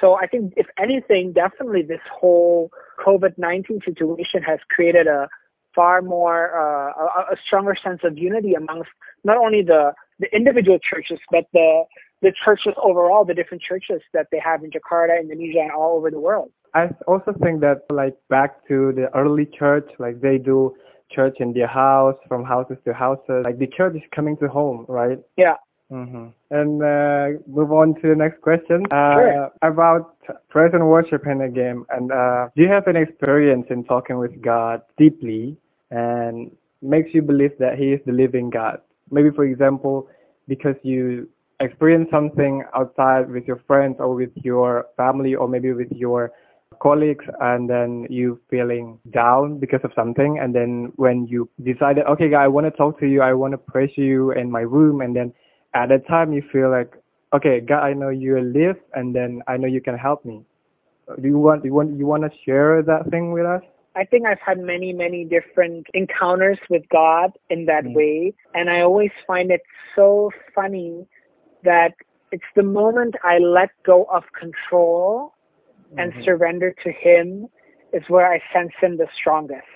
So 0.00 0.16
I 0.16 0.26
think, 0.26 0.54
if 0.56 0.68
anything, 0.78 1.32
definitely 1.32 1.82
this 1.82 2.00
whole 2.10 2.70
COVID-19 2.98 3.84
situation 3.84 4.42
has 4.42 4.60
created 4.68 5.06
a, 5.06 5.28
far 5.74 6.02
more 6.02 6.52
uh, 6.54 6.92
a, 6.92 7.32
a, 7.32 7.36
stronger 7.36 7.74
sense 7.74 8.04
of 8.04 8.18
unity 8.18 8.54
amongst 8.54 8.90
not 9.24 9.36
only 9.36 9.62
the 9.62 9.94
the 10.18 10.34
individual 10.34 10.78
churches 10.78 11.20
but 11.30 11.46
the 11.52 11.84
the 12.22 12.32
churches 12.32 12.72
overall, 12.76 13.24
the 13.24 13.34
different 13.34 13.62
churches 13.62 14.00
that 14.14 14.28
they 14.30 14.38
have 14.38 14.62
in 14.62 14.70
Jakarta, 14.70 15.20
Indonesia, 15.20 15.60
and 15.60 15.72
all 15.72 15.96
over 15.96 16.10
the 16.10 16.20
world. 16.20 16.50
I 16.74 16.90
also 17.06 17.34
think 17.34 17.60
that 17.60 17.82
like 17.90 18.16
back 18.30 18.66
to 18.68 18.92
the 18.92 19.14
early 19.14 19.44
church, 19.44 19.90
like 19.98 20.20
they 20.20 20.38
do 20.38 20.74
church 21.10 21.40
in 21.40 21.52
their 21.52 21.66
house, 21.66 22.16
from 22.28 22.44
houses 22.44 22.78
to 22.86 22.94
houses. 22.94 23.44
Like 23.44 23.58
the 23.58 23.66
church 23.66 23.96
is 23.96 24.02
coming 24.10 24.36
to 24.38 24.48
home, 24.48 24.86
right? 24.88 25.18
Yeah. 25.36 25.56
Mm-hmm. 25.92 26.28
And 26.50 26.82
uh, 26.82 27.38
move 27.46 27.70
on 27.70 27.94
to 28.00 28.08
the 28.08 28.16
next 28.16 28.40
question 28.40 28.86
uh, 28.90 29.14
sure. 29.14 29.52
about 29.60 30.16
praise 30.48 30.72
and 30.72 30.88
worship 30.88 31.26
in 31.26 31.38
the 31.38 31.48
game. 31.50 31.84
And 31.90 32.10
uh, 32.10 32.48
do 32.56 32.62
you 32.62 32.68
have 32.68 32.86
an 32.86 32.96
experience 32.96 33.66
in 33.68 33.84
talking 33.84 34.16
with 34.18 34.40
God 34.40 34.82
deeply 34.96 35.58
and 35.90 36.50
makes 36.82 37.14
you 37.14 37.22
believe 37.22 37.56
that 37.58 37.78
he 37.78 37.92
is 37.92 38.00
the 38.04 38.12
living 38.12 38.50
God. 38.50 38.80
Maybe, 39.10 39.30
for 39.30 39.44
example, 39.44 40.08
because 40.48 40.76
you 40.82 41.28
experience 41.60 42.10
something 42.10 42.64
outside 42.74 43.30
with 43.30 43.46
your 43.46 43.58
friends 43.68 43.96
or 44.00 44.14
with 44.14 44.32
your 44.36 44.88
family 44.96 45.34
or 45.34 45.48
maybe 45.48 45.72
with 45.72 45.92
your 45.92 46.32
colleagues 46.80 47.28
and 47.40 47.70
then 47.70 48.06
you 48.10 48.40
feeling 48.50 48.98
down 49.10 49.58
because 49.58 49.80
of 49.84 49.92
something 49.92 50.40
and 50.40 50.52
then 50.52 50.92
when 50.96 51.24
you 51.26 51.48
decided 51.62 52.04
okay 52.06 52.28
God, 52.28 52.40
I 52.40 52.48
want 52.48 52.64
to 52.64 52.72
talk 52.72 52.98
to 52.98 53.06
you 53.06 53.22
I 53.22 53.34
want 53.34 53.52
to 53.52 53.58
praise 53.58 53.96
you 53.96 54.32
in 54.32 54.50
my 54.50 54.62
room 54.62 55.00
and 55.00 55.14
then 55.14 55.32
at 55.74 55.88
that 55.88 56.06
time 56.06 56.32
you 56.32 56.42
feel 56.42 56.70
like 56.70 56.96
okay 57.32 57.60
God 57.60 57.84
I 57.84 57.94
know 57.94 58.10
you 58.10 58.38
live 58.40 58.78
and 58.94 59.14
then 59.14 59.42
I 59.46 59.56
know 59.56 59.68
you 59.68 59.80
can 59.80 59.96
help 59.96 60.24
me 60.24 60.44
do 61.20 61.28
you 61.28 61.38
want 61.38 61.64
you 61.64 61.74
want 61.74 61.98
you 61.98 62.06
want 62.06 62.22
to 62.24 62.38
share 62.44 62.82
that 62.82 63.10
thing 63.10 63.32
with 63.32 63.46
us 63.46 63.62
I 63.94 64.04
think 64.04 64.26
I've 64.26 64.40
had 64.40 64.58
many, 64.58 64.92
many 64.92 65.24
different 65.24 65.88
encounters 65.92 66.58
with 66.70 66.88
God 66.88 67.32
in 67.50 67.66
that 67.66 67.84
mm 67.84 67.94
way. 67.94 68.34
And 68.54 68.70
I 68.70 68.80
always 68.80 69.12
find 69.26 69.52
it 69.52 69.62
so 69.94 70.30
funny 70.54 71.06
that 71.62 71.94
it's 72.30 72.50
the 72.54 72.62
moment 72.62 73.16
I 73.22 73.38
let 73.38 73.70
go 73.82 74.04
of 74.04 74.32
control 74.32 75.34
mm-hmm. 75.88 75.98
and 75.98 76.24
surrender 76.24 76.72
to 76.82 76.90
him 76.90 77.48
is 77.92 78.08
where 78.08 78.32
I 78.32 78.40
sense 78.52 78.74
him 78.76 78.96
the 78.96 79.08
strongest. 79.12 79.68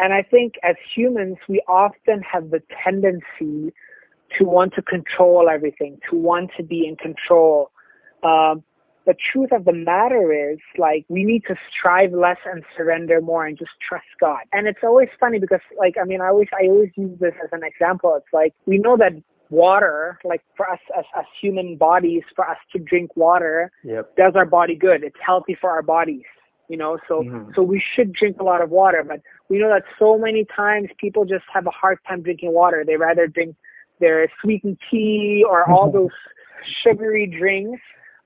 And 0.00 0.12
I 0.12 0.22
think 0.22 0.58
as 0.62 0.76
humans, 0.78 1.38
we 1.48 1.60
often 1.68 2.22
have 2.22 2.50
the 2.50 2.60
tendency 2.70 3.72
to 4.36 4.44
want 4.44 4.74
to 4.74 4.82
control 4.82 5.48
everything, 5.48 5.98
to 6.08 6.16
want 6.16 6.52
to 6.54 6.62
be 6.62 6.86
in 6.86 6.96
control. 6.96 7.70
Um, 8.22 8.64
the 9.04 9.14
truth 9.14 9.52
of 9.52 9.64
the 9.64 9.72
matter 9.72 10.32
is 10.32 10.58
like 10.76 11.04
we 11.08 11.24
need 11.24 11.44
to 11.46 11.56
strive 11.68 12.12
less 12.12 12.38
and 12.44 12.64
surrender 12.76 13.20
more 13.20 13.46
and 13.46 13.56
just 13.58 13.78
trust 13.80 14.06
God. 14.20 14.44
And 14.52 14.68
it's 14.68 14.84
always 14.84 15.08
funny 15.18 15.38
because 15.38 15.60
like 15.76 15.96
I 16.00 16.04
mean 16.04 16.20
I 16.20 16.26
always 16.26 16.48
I 16.52 16.66
always 16.66 16.90
use 16.96 17.18
this 17.18 17.34
as 17.42 17.48
an 17.52 17.64
example. 17.64 18.14
It's 18.16 18.32
like 18.32 18.54
we 18.66 18.78
know 18.78 18.96
that 18.98 19.14
water, 19.50 20.18
like 20.24 20.42
for 20.56 20.68
us 20.68 20.80
as, 20.96 21.04
as 21.16 21.24
human 21.38 21.76
bodies, 21.76 22.24
for 22.34 22.48
us 22.48 22.58
to 22.72 22.78
drink 22.78 23.16
water 23.16 23.70
yep. 23.84 24.16
does 24.16 24.34
our 24.34 24.46
body 24.46 24.74
good. 24.74 25.04
It's 25.04 25.20
healthy 25.20 25.54
for 25.54 25.70
our 25.70 25.82
bodies. 25.82 26.24
You 26.68 26.78
know, 26.78 26.98
so 27.06 27.22
mm-hmm. 27.22 27.52
so 27.52 27.62
we 27.62 27.78
should 27.78 28.12
drink 28.12 28.40
a 28.40 28.44
lot 28.44 28.62
of 28.62 28.70
water, 28.70 29.04
but 29.06 29.20
we 29.50 29.58
know 29.58 29.68
that 29.68 29.84
so 29.98 30.16
many 30.16 30.44
times 30.44 30.90
people 30.96 31.26
just 31.26 31.44
have 31.52 31.66
a 31.66 31.70
hard 31.70 31.98
time 32.08 32.22
drinking 32.22 32.54
water. 32.54 32.82
They 32.86 32.96
rather 32.96 33.26
drink 33.26 33.56
their 34.02 34.28
sweetened 34.40 34.78
tea 34.90 35.44
or 35.48 35.70
all 35.70 35.90
those 35.98 36.12
sugary 36.64 37.26
drinks 37.26 37.80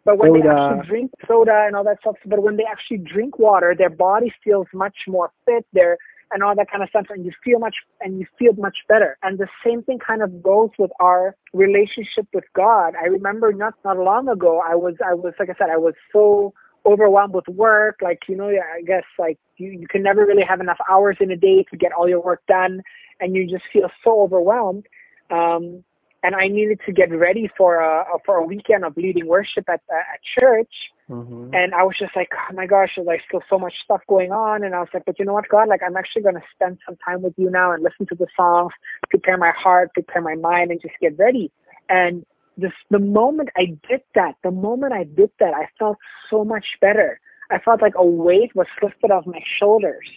but 0.07 0.19
when 0.19 0.35
soda. 0.35 0.43
they 0.43 0.49
actually 0.49 0.87
drink 0.87 1.11
soda 1.27 1.65
and 1.67 1.75
all 1.75 1.83
that 1.83 2.01
stuff, 2.01 2.15
but 2.27 2.41
when 2.41 2.57
they 2.57 2.63
actually 2.63 2.99
drink 2.99 3.41
water, 3.41 3.75
their 3.77 3.91
body 3.91 4.33
feels 4.45 4.69
much 4.73 5.09
more 5.09 5.33
fit. 5.45 5.67
There 5.73 5.99
and 6.33 6.43
all 6.43 6.55
that 6.55 6.71
kind 6.71 6.83
of 6.83 6.89
stuff, 6.89 7.07
and 7.11 7.25
you 7.25 7.33
feel 7.43 7.59
much 7.59 7.85
and 8.01 8.21
you 8.21 8.27
feel 8.39 8.53
much 8.55 8.85
better. 8.89 9.17
And 9.23 9.39
the 9.39 9.49
same 9.65 9.83
thing 9.83 9.99
kind 9.99 10.23
of 10.23 10.43
goes 10.43 10.71
with 10.79 10.91
our 11.01 11.37
relationship 11.53 12.27
with 12.33 12.45
God. 12.53 12.95
I 12.97 13.07
remember 13.07 13.53
not 13.53 13.75
not 13.85 13.99
long 13.99 14.29
ago, 14.29 14.61
I 14.61 14.75
was 14.77 14.95
I 15.05 15.15
was 15.15 15.35
like 15.39 15.51
I 15.51 15.55
said, 15.55 15.71
I 15.71 15.77
was 15.77 15.95
so 16.13 16.55
overwhelmed 16.85 17.35
with 17.35 17.49
work. 17.49 18.01
Like 18.01 18.29
you 18.29 18.37
know, 18.37 18.49
I 18.49 18.83
guess 18.83 19.05
like 19.19 19.39
you 19.57 19.71
you 19.71 19.87
can 19.89 20.03
never 20.03 20.25
really 20.25 20.45
have 20.45 20.61
enough 20.61 20.79
hours 20.91 21.17
in 21.21 21.31
a 21.31 21.37
day 21.37 21.65
to 21.65 21.77
get 21.77 21.93
all 21.93 22.09
your 22.09 22.23
work 22.23 22.43
done, 22.47 22.83
and 23.21 23.37
you 23.37 23.49
just 23.49 23.67
feel 23.67 23.91
so 24.03 24.21
overwhelmed. 24.23 24.87
Um, 25.31 25.85
and 26.23 26.35
I 26.35 26.49
needed 26.49 26.81
to 26.87 26.93
get 26.93 27.13
ready 27.13 27.49
for 27.57 27.79
a 27.79 28.05
for 28.25 28.37
a 28.39 28.45
weekend 28.45 28.85
of 28.85 28.97
leading 28.97 29.29
worship 29.29 29.69
at 29.69 29.81
at 29.91 30.23
church. 30.23 30.93
Mm-hmm. 31.09 31.51
And 31.55 31.73
I 31.73 31.85
was 31.85 31.97
just 31.97 32.17
like, 32.17 32.33
oh 32.35 32.53
my 32.53 32.67
gosh, 32.67 32.97
there's 32.97 33.07
like 33.07 33.21
still 33.21 33.43
so 33.49 33.61
much 33.61 33.79
stuff 33.81 34.03
going 34.09 34.33
on. 34.33 34.65
And 34.65 34.75
I 34.75 34.81
was 34.81 34.89
like, 34.93 35.05
but 35.05 35.21
you 35.21 35.25
know 35.25 35.35
what, 35.35 35.49
God, 35.49 35.69
like 35.69 35.83
I'm 35.87 35.97
actually 35.97 36.23
going 36.23 36.35
to 36.35 36.43
spend 36.51 36.79
some 36.85 36.97
time 36.97 37.23
with 37.23 37.35
you 37.37 37.49
now 37.49 37.73
and 37.73 37.83
listen 37.83 38.07
to 38.07 38.17
the 38.17 38.27
songs, 38.35 38.73
prepare 39.09 39.39
my 39.39 39.51
heart, 39.51 39.95
prepare 39.95 40.21
my 40.21 40.35
mind, 40.35 40.73
and 40.73 40.81
just 40.81 40.99
get 40.99 41.17
ready. 41.17 41.53
And 41.89 42.27
this, 42.57 42.73
the 42.91 42.99
moment 42.99 43.51
I 43.57 43.77
did 43.89 44.03
that, 44.15 44.35
the 44.43 44.51
moment 44.51 44.93
I 44.95 45.05
did 45.05 45.31
that, 45.39 45.55
I 45.55 45.69
felt 45.79 45.99
so 46.29 46.45
much 46.45 46.79
better. 46.81 47.21
I 47.51 47.59
felt 47.59 47.83
like 47.83 47.95
a 47.97 48.05
weight 48.05 48.53
was 48.57 48.67
lifted 48.83 49.13
off 49.13 49.27
my 49.27 49.43
shoulders, 49.45 50.11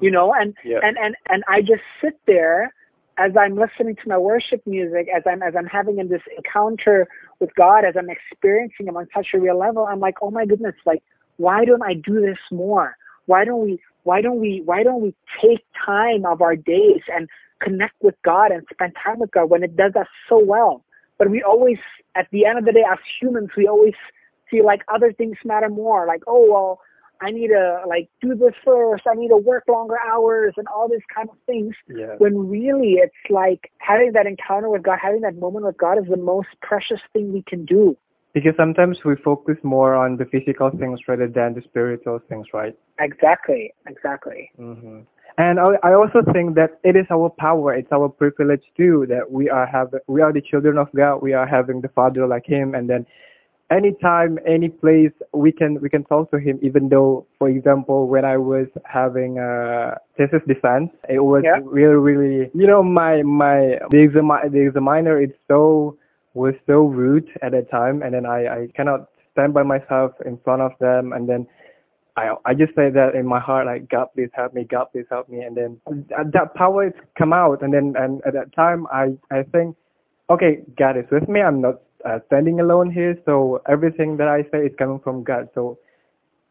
you 0.00 0.12
know, 0.12 0.32
and, 0.32 0.56
yeah. 0.62 0.78
and, 0.84 0.96
and, 0.96 1.16
and 1.28 1.42
I 1.48 1.62
just 1.62 1.82
sit 2.00 2.20
there 2.26 2.72
as 3.18 3.36
I'm 3.36 3.56
listening 3.56 3.96
to 3.96 4.08
my 4.08 4.16
worship 4.16 4.64
music, 4.66 5.08
as 5.08 5.22
I'm 5.26 5.42
as 5.42 5.54
I'm 5.56 5.66
having 5.66 5.98
in 5.98 6.08
this 6.08 6.22
encounter 6.36 7.06
with 7.40 7.54
God, 7.56 7.84
as 7.84 7.96
I'm 7.96 8.08
experiencing 8.08 8.86
Him 8.86 8.96
on 8.96 9.08
such 9.12 9.34
a 9.34 9.40
real 9.40 9.58
level, 9.58 9.86
I'm 9.86 10.00
like, 10.00 10.18
oh 10.22 10.30
my 10.30 10.46
goodness, 10.46 10.76
like 10.86 11.02
why 11.36 11.64
don't 11.64 11.82
I 11.82 11.94
do 11.94 12.20
this 12.20 12.38
more? 12.50 12.96
Why 13.26 13.44
don't 13.44 13.60
we 13.64 13.80
why 14.04 14.22
don't 14.22 14.40
we 14.40 14.62
why 14.64 14.84
don't 14.84 15.02
we 15.02 15.14
take 15.40 15.64
time 15.74 16.24
of 16.24 16.40
our 16.40 16.56
days 16.56 17.02
and 17.12 17.28
connect 17.58 17.94
with 18.00 18.14
God 18.22 18.52
and 18.52 18.64
spend 18.70 18.94
time 18.94 19.18
with 19.18 19.32
God 19.32 19.50
when 19.50 19.64
it 19.64 19.76
does 19.76 19.96
us 19.96 20.08
so 20.28 20.42
well? 20.42 20.84
But 21.18 21.30
we 21.30 21.42
always, 21.42 21.80
at 22.14 22.30
the 22.30 22.46
end 22.46 22.60
of 22.60 22.64
the 22.64 22.72
day, 22.72 22.84
as 22.88 22.98
humans, 23.20 23.50
we 23.56 23.66
always 23.66 23.96
feel 24.48 24.64
like 24.64 24.84
other 24.86 25.12
things 25.12 25.38
matter 25.44 25.68
more. 25.68 26.06
Like, 26.06 26.22
oh 26.28 26.46
well, 26.48 26.80
I 27.20 27.30
need 27.30 27.48
to 27.48 27.82
like 27.86 28.08
do 28.20 28.34
this 28.34 28.54
first. 28.64 29.04
I 29.08 29.14
need 29.14 29.28
to 29.28 29.36
work 29.36 29.64
longer 29.68 29.96
hours 30.06 30.54
and 30.56 30.66
all 30.68 30.88
these 30.88 31.04
kind 31.12 31.28
of 31.28 31.36
things. 31.46 31.76
Yeah. 31.88 32.14
When 32.18 32.48
really 32.48 32.94
it's 32.94 33.30
like 33.30 33.72
having 33.78 34.12
that 34.12 34.26
encounter 34.26 34.70
with 34.70 34.82
God, 34.82 34.98
having 35.00 35.22
that 35.22 35.36
moment 35.36 35.64
with 35.66 35.76
God 35.76 35.98
is 35.98 36.08
the 36.08 36.16
most 36.16 36.48
precious 36.60 37.00
thing 37.12 37.32
we 37.32 37.42
can 37.42 37.64
do. 37.64 37.96
Because 38.34 38.54
sometimes 38.56 39.02
we 39.04 39.16
focus 39.16 39.56
more 39.62 39.94
on 39.94 40.16
the 40.16 40.26
physical 40.26 40.70
things 40.70 41.00
rather 41.08 41.26
than 41.26 41.54
the 41.54 41.62
spiritual 41.62 42.20
things, 42.28 42.48
right? 42.52 42.76
Exactly. 43.00 43.72
Exactly. 43.86 44.50
Mm-hmm. 44.58 45.00
And 45.38 45.60
I, 45.60 45.78
I 45.84 45.94
also 45.94 46.22
think 46.32 46.56
that 46.56 46.80
it 46.82 46.96
is 46.96 47.06
our 47.10 47.30
power, 47.30 47.72
it's 47.72 47.92
our 47.92 48.08
privilege 48.08 48.72
too, 48.76 49.06
that 49.08 49.30
we 49.30 49.48
are 49.48 49.66
have 49.66 49.94
we 50.08 50.20
are 50.20 50.32
the 50.32 50.40
children 50.40 50.78
of 50.78 50.88
God, 50.92 51.22
we 51.22 51.32
are 51.32 51.46
having 51.46 51.80
the 51.80 51.88
Father 51.88 52.26
like 52.26 52.44
Him, 52.44 52.74
and 52.74 52.90
then 52.90 53.06
anytime, 53.70 54.38
any 54.46 54.68
place, 54.70 55.12
we 55.32 55.52
can 55.52 55.80
we 55.80 55.88
can 55.88 56.04
talk 56.04 56.30
to 56.32 56.38
Him. 56.38 56.58
Even 56.62 56.88
though, 56.88 57.26
for 57.38 57.48
example, 57.50 58.08
when 58.08 58.24
I 58.24 58.36
was 58.38 58.68
having 58.84 59.38
a 59.38 59.98
thesis 60.16 60.42
defense, 60.46 60.90
it 61.08 61.20
was 61.20 61.44
Yeah. 61.44 61.56
really, 61.56 61.96
really, 61.96 62.50
you 62.54 62.66
know, 62.66 62.82
my 62.82 63.22
my 63.24 63.78
the 63.90 64.00
exam 64.02 64.28
the 64.28 64.66
examiner 64.68 65.20
it's 65.20 65.38
so 65.50 65.98
was 66.34 66.54
so 66.68 66.86
rude 66.86 67.28
at 67.42 67.52
that 67.52 67.70
time, 67.70 68.02
and 68.02 68.14
then 68.14 68.26
I 68.26 68.40
I 68.48 68.68
cannot 68.74 69.08
stand 69.32 69.54
by 69.54 69.64
myself 69.64 70.12
in 70.26 70.38
front 70.44 70.62
of 70.62 70.72
them, 70.80 71.12
and 71.12 71.28
then 71.28 71.46
I 72.16 72.34
I 72.44 72.54
just 72.54 72.74
say 72.76 72.90
that 72.90 73.14
in 73.16 73.26
my 73.26 73.40
heart, 73.40 73.66
like 73.66 73.88
God, 73.88 74.08
please 74.14 74.30
help 74.34 74.54
me, 74.54 74.64
God, 74.64 74.86
please 74.92 75.06
help 75.10 75.28
me, 75.28 75.40
and 75.42 75.56
then 75.56 75.80
that 76.10 76.32
that 76.32 76.54
power 76.54 76.92
come 77.16 77.32
out, 77.32 77.62
and 77.62 77.74
then 77.74 77.94
and 77.96 78.22
at 78.26 78.34
that 78.34 78.52
time, 78.52 78.86
I 78.92 79.16
I 79.30 79.44
think, 79.44 79.76
okay, 80.30 80.62
God 80.76 80.98
is 80.98 81.10
with 81.10 81.28
me. 81.28 81.42
I'm 81.42 81.60
not 81.62 81.76
uh, 82.04 82.20
standing 82.26 82.60
alone 82.60 82.90
here, 82.90 83.18
so 83.26 83.60
everything 83.66 84.16
that 84.18 84.28
I 84.28 84.42
say 84.44 84.66
is 84.66 84.74
coming 84.76 85.00
from 85.00 85.22
God. 85.22 85.48
So, 85.54 85.78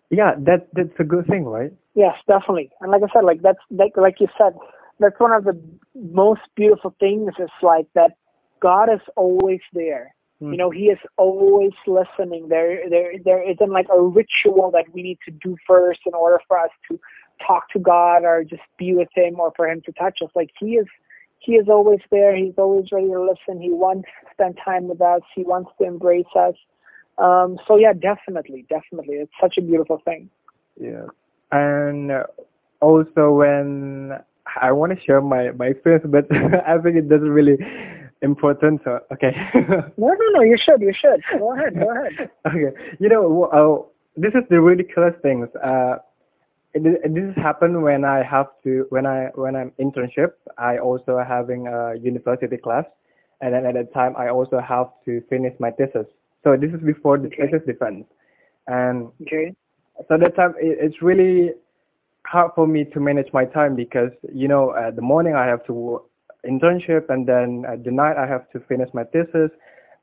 yeah, 0.09 0.35
that 0.39 0.67
that's 0.73 0.99
a 0.99 1.03
good 1.03 1.27
thing, 1.27 1.45
right? 1.45 1.71
Yes, 1.95 2.17
definitely. 2.27 2.69
And 2.81 2.91
like 2.91 3.01
I 3.03 3.07
said, 3.13 3.23
like 3.23 3.41
that's 3.41 3.63
like 3.69 3.97
like 3.97 4.19
you 4.19 4.27
said, 4.37 4.53
that's 4.99 5.19
one 5.19 5.31
of 5.31 5.43
the 5.43 5.59
most 5.95 6.41
beautiful 6.55 6.95
things 6.99 7.31
is 7.39 7.51
like 7.61 7.87
that 7.95 8.13
God 8.59 8.89
is 8.89 9.01
always 9.15 9.61
there. 9.73 10.13
Hmm. 10.39 10.51
You 10.51 10.57
know, 10.57 10.69
He 10.69 10.89
is 10.89 10.99
always 11.17 11.73
listening. 11.85 12.47
There, 12.47 12.89
there, 12.89 13.13
there 13.23 13.41
isn't 13.41 13.71
like 13.71 13.87
a 13.91 14.01
ritual 14.01 14.71
that 14.71 14.85
we 14.93 15.01
need 15.01 15.19
to 15.25 15.31
do 15.31 15.55
first 15.65 16.01
in 16.05 16.13
order 16.13 16.39
for 16.47 16.59
us 16.59 16.71
to 16.89 16.99
talk 17.41 17.69
to 17.69 17.79
God 17.79 18.23
or 18.23 18.43
just 18.43 18.63
be 18.77 18.93
with 18.93 19.09
Him 19.13 19.39
or 19.39 19.51
for 19.55 19.67
Him 19.67 19.81
to 19.81 19.91
touch 19.93 20.19
us. 20.21 20.29
Like 20.35 20.51
He 20.59 20.77
is, 20.77 20.87
He 21.39 21.55
is 21.55 21.69
always 21.69 22.01
there. 22.11 22.35
He's 22.35 22.55
always 22.57 22.91
ready 22.91 23.07
to 23.07 23.21
listen. 23.21 23.61
He 23.61 23.71
wants 23.71 24.09
to 24.21 24.31
spend 24.31 24.57
time 24.57 24.87
with 24.87 25.01
us. 25.01 25.21
He 25.35 25.43
wants 25.43 25.71
to 25.79 25.87
embrace 25.87 26.25
us. 26.35 26.55
Um, 27.17 27.57
so 27.67 27.77
yeah, 27.77 27.93
definitely, 27.93 28.65
definitely, 28.69 29.15
it's 29.15 29.33
such 29.39 29.57
a 29.57 29.61
beautiful 29.61 29.99
thing. 30.05 30.29
Yeah. 30.79 31.07
And 31.51 32.11
uh, 32.11 32.25
also 32.79 33.31
when 33.31 34.19
I 34.61 34.71
want 34.71 34.97
to 34.97 34.99
share 35.03 35.21
my, 35.21 35.51
my 35.51 35.67
experience, 35.67 36.05
but 36.07 36.33
I 36.67 36.77
think 36.79 36.95
it 36.95 37.09
doesn't 37.09 37.29
really 37.29 37.57
important. 38.21 38.81
So, 38.83 38.99
okay. 39.11 39.31
No, 39.97 40.07
no, 40.13 40.29
no. 40.33 40.41
You 40.41 40.57
should. 40.57 40.81
You 40.81 40.93
should. 40.93 41.21
Go 41.31 41.55
ahead. 41.55 41.75
Go 41.75 41.89
ahead. 41.91 42.31
okay. 42.45 42.95
You 42.99 43.09
know, 43.09 43.43
uh, 43.45 43.89
this 44.15 44.33
is 44.33 44.43
the 44.49 44.61
ridiculous 44.61 45.15
things. 45.21 45.47
Uh, 45.55 45.97
it, 46.85 47.13
this 47.13 47.35
happened 47.35 47.81
when 47.81 48.03
I 48.05 48.21
have 48.23 48.47
to, 48.63 48.85
when 48.89 49.05
I, 49.05 49.31
when 49.35 49.55
I'm 49.55 49.71
internship, 49.79 50.33
I 50.57 50.77
also 50.79 51.17
having 51.19 51.67
a 51.67 51.95
university 51.95 52.57
class. 52.57 52.85
And 53.41 53.53
then 53.53 53.65
at 53.65 53.75
that 53.75 53.93
time, 53.93 54.15
I 54.17 54.29
also 54.29 54.59
have 54.59 54.87
to 55.05 55.21
finish 55.29 55.53
my 55.59 55.71
thesis. 55.71 56.07
So 56.43 56.55
this 56.57 56.71
is 56.73 56.81
before 56.81 57.17
the 57.17 57.27
Okay. 57.27 57.47
thesis 57.47 57.61
defense. 57.65 58.05
And 58.67 59.11
Okay. 59.21 59.53
so 60.09 60.17
that 60.17 60.35
time 60.35 60.53
it, 60.59 60.77
it's 60.79 61.01
really 61.01 61.53
hard 62.25 62.51
for 62.55 62.67
me 62.67 62.85
to 62.85 62.99
manage 62.99 63.31
my 63.33 63.45
time 63.45 63.75
because 63.75 64.11
you 64.33 64.47
know 64.47 64.75
at 64.75 64.95
the 64.95 65.01
morning 65.01 65.35
I 65.35 65.45
have 65.45 65.65
to 65.65 66.03
internship 66.45 67.09
and 67.09 67.27
then 67.27 67.65
at 67.67 67.83
the 67.83 67.91
night 67.91 68.17
I 68.17 68.27
have 68.27 68.49
to 68.51 68.59
finish 68.59 68.89
my 68.93 69.03
thesis 69.03 69.51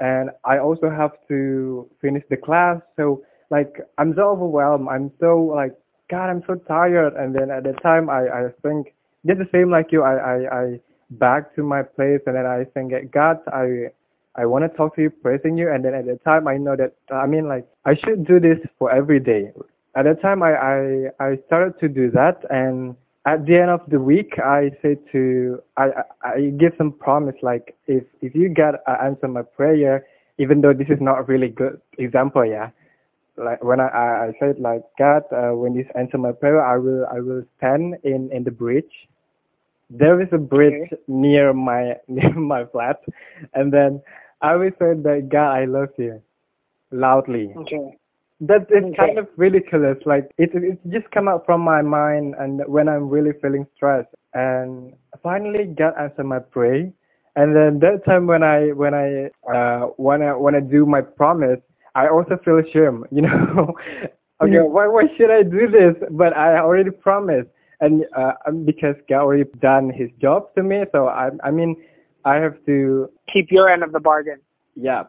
and 0.01 0.31
I 0.45 0.59
also 0.59 0.91
have 0.91 1.13
to 1.29 1.89
finish 2.01 2.25
the 2.31 2.37
class 2.37 2.81
so 2.97 3.23
like 3.51 3.79
I'm 3.99 4.15
so 4.15 4.31
overwhelmed 4.31 4.89
I'm 4.91 5.13
so 5.21 5.39
like 5.43 5.75
God 6.09 6.31
I'm 6.31 6.43
so 6.47 6.57
tired 6.57 7.15
and 7.15 7.35
then 7.35 7.51
at 7.51 7.65
the 7.65 7.73
time 7.73 8.11
I 8.11 8.29
I 8.29 8.49
think 8.63 8.95
just 9.27 9.39
the 9.39 9.49
same 9.53 9.71
like 9.71 9.93
you 9.93 10.03
I 10.03 10.15
I, 10.15 10.63
I 10.63 10.81
back 11.11 11.55
to 11.57 11.63
my 11.63 11.83
place 11.83 12.21
and 12.27 12.37
then 12.37 12.47
I 12.47 12.65
think 12.65 12.93
God 13.11 13.41
I 13.53 13.91
I 14.37 14.47
want 14.47 14.63
to 14.63 14.69
talk 14.69 14.97
to 14.97 15.03
you, 15.03 15.11
praising 15.11 15.57
you, 15.57 15.71
and 15.71 15.85
then 15.85 15.95
at 15.95 16.07
the 16.07 16.17
time 16.17 16.49
I 16.49 16.57
know 16.57 16.77
that 16.77 16.95
I 17.11 17.27
mean 17.27 17.47
like 17.49 17.67
I 17.85 17.95
should 17.95 18.25
do 18.25 18.41
this 18.41 18.59
for 18.79 18.91
every 18.91 19.21
day. 19.21 19.53
At 19.95 20.05
the 20.05 20.15
time 20.15 20.43
I 20.43 20.53
I, 20.57 20.79
I 21.21 21.37
started 21.47 21.79
to 21.81 21.89
do 21.89 22.11
that, 22.11 22.45
and 22.51 22.97
at 23.27 23.47
the 23.47 23.57
end 23.57 23.71
of 23.71 23.89
the 23.89 24.01
week 24.01 24.39
I 24.41 24.73
say 24.83 24.97
to 25.13 25.63
I 25.77 26.03
I, 26.23 26.53
give 26.59 26.75
some 26.77 26.93
promise 26.93 27.37
like 27.43 27.77
if 27.87 28.05
if 28.21 28.35
you 28.35 28.53
uh, 28.59 28.99
answer 29.01 29.29
my 29.29 29.43
prayer, 29.43 30.07
even 30.39 30.61
though 30.61 30.73
this 30.73 30.91
is 30.91 31.01
not 31.01 31.19
a 31.21 31.23
really 31.23 31.49
good 31.49 31.81
example, 31.99 32.45
yeah. 32.45 32.71
Like 33.37 33.65
when 33.65 33.81
I 33.81 33.89
I, 33.89 34.27
I 34.29 34.33
said 34.41 34.59
like 34.61 34.83
God, 34.99 35.25
uh, 35.33 35.53
when 35.53 35.75
you 35.75 35.87
answer 35.97 36.19
my 36.19 36.33
prayer, 36.33 36.65
I 36.65 36.79
will 36.79 37.07
I 37.07 37.21
will 37.21 37.45
stand 37.59 37.97
in 38.05 38.31
in 38.33 38.45
the 38.45 38.53
bridge. 38.53 39.09
There 39.91 40.21
is 40.21 40.29
a 40.33 40.39
bridge 40.39 40.91
near 41.09 41.55
my 41.55 41.97
near 42.09 42.35
my 42.35 42.65
flat, 42.67 43.01
and 43.55 43.73
then 43.73 44.03
I 44.43 44.57
will 44.57 44.73
say 44.81 44.95
that 44.95 45.29
God, 45.31 45.57
I 45.57 45.65
love 45.67 45.91
you, 45.99 46.23
loudly. 46.93 47.59
Okay. 47.59 47.99
That 48.41 48.67
it's 48.71 48.91
Okay. 48.91 48.97
kind 48.97 49.19
of 49.19 49.29
ridiculous. 49.37 49.99
Like 50.07 50.31
it 50.39 50.51
it 50.55 50.79
just 50.91 51.11
come 51.11 51.29
out 51.29 51.47
from 51.47 51.63
my 51.63 51.83
mind, 51.83 52.35
and 52.39 52.63
when 52.67 52.89
I'm 52.89 53.09
really 53.09 53.33
feeling 53.43 53.67
stressed, 53.77 54.15
and 54.35 54.95
finally 55.23 55.67
God 55.67 55.95
answered 55.99 56.27
my 56.27 56.41
prayer. 56.41 56.93
And 57.37 57.57
then 57.57 57.81
that 57.81 58.05
time 58.05 58.27
when 58.27 58.43
I 58.45 58.73
when 58.73 58.95
I 58.95 59.31
uh, 59.51 59.89
wanna 59.99 60.39
wanna 60.39 60.61
do 60.63 60.87
my 60.87 61.03
promise, 61.03 61.61
I 61.95 62.09
also 62.09 62.37
feel 62.39 62.63
shame. 62.65 63.05
You 63.11 63.23
know, 63.23 63.75
okay, 64.41 64.61
why 64.61 64.89
why 64.89 65.07
should 65.17 65.31
I 65.31 65.43
do 65.43 65.69
this? 65.69 65.95
But 66.11 66.37
I 66.37 66.59
already 66.59 66.91
promised, 66.91 67.49
and 67.81 68.07
uh, 68.15 68.35
um, 68.47 68.65
because 68.65 68.97
God 69.09 69.23
already 69.23 69.45
done 69.61 69.91
His 69.91 70.11
job 70.21 70.55
to 70.57 70.63
me, 70.63 70.85
so 70.95 71.09
I 71.09 71.31
I 71.43 71.51
mean 71.51 71.77
I 72.25 72.37
have 72.37 72.65
to 72.67 73.11
Keep 73.29 73.53
your 73.53 73.69
end 73.69 73.83
of 73.83 73.93
the 73.93 74.01
bargain. 74.01 74.41
yeah. 74.77 75.05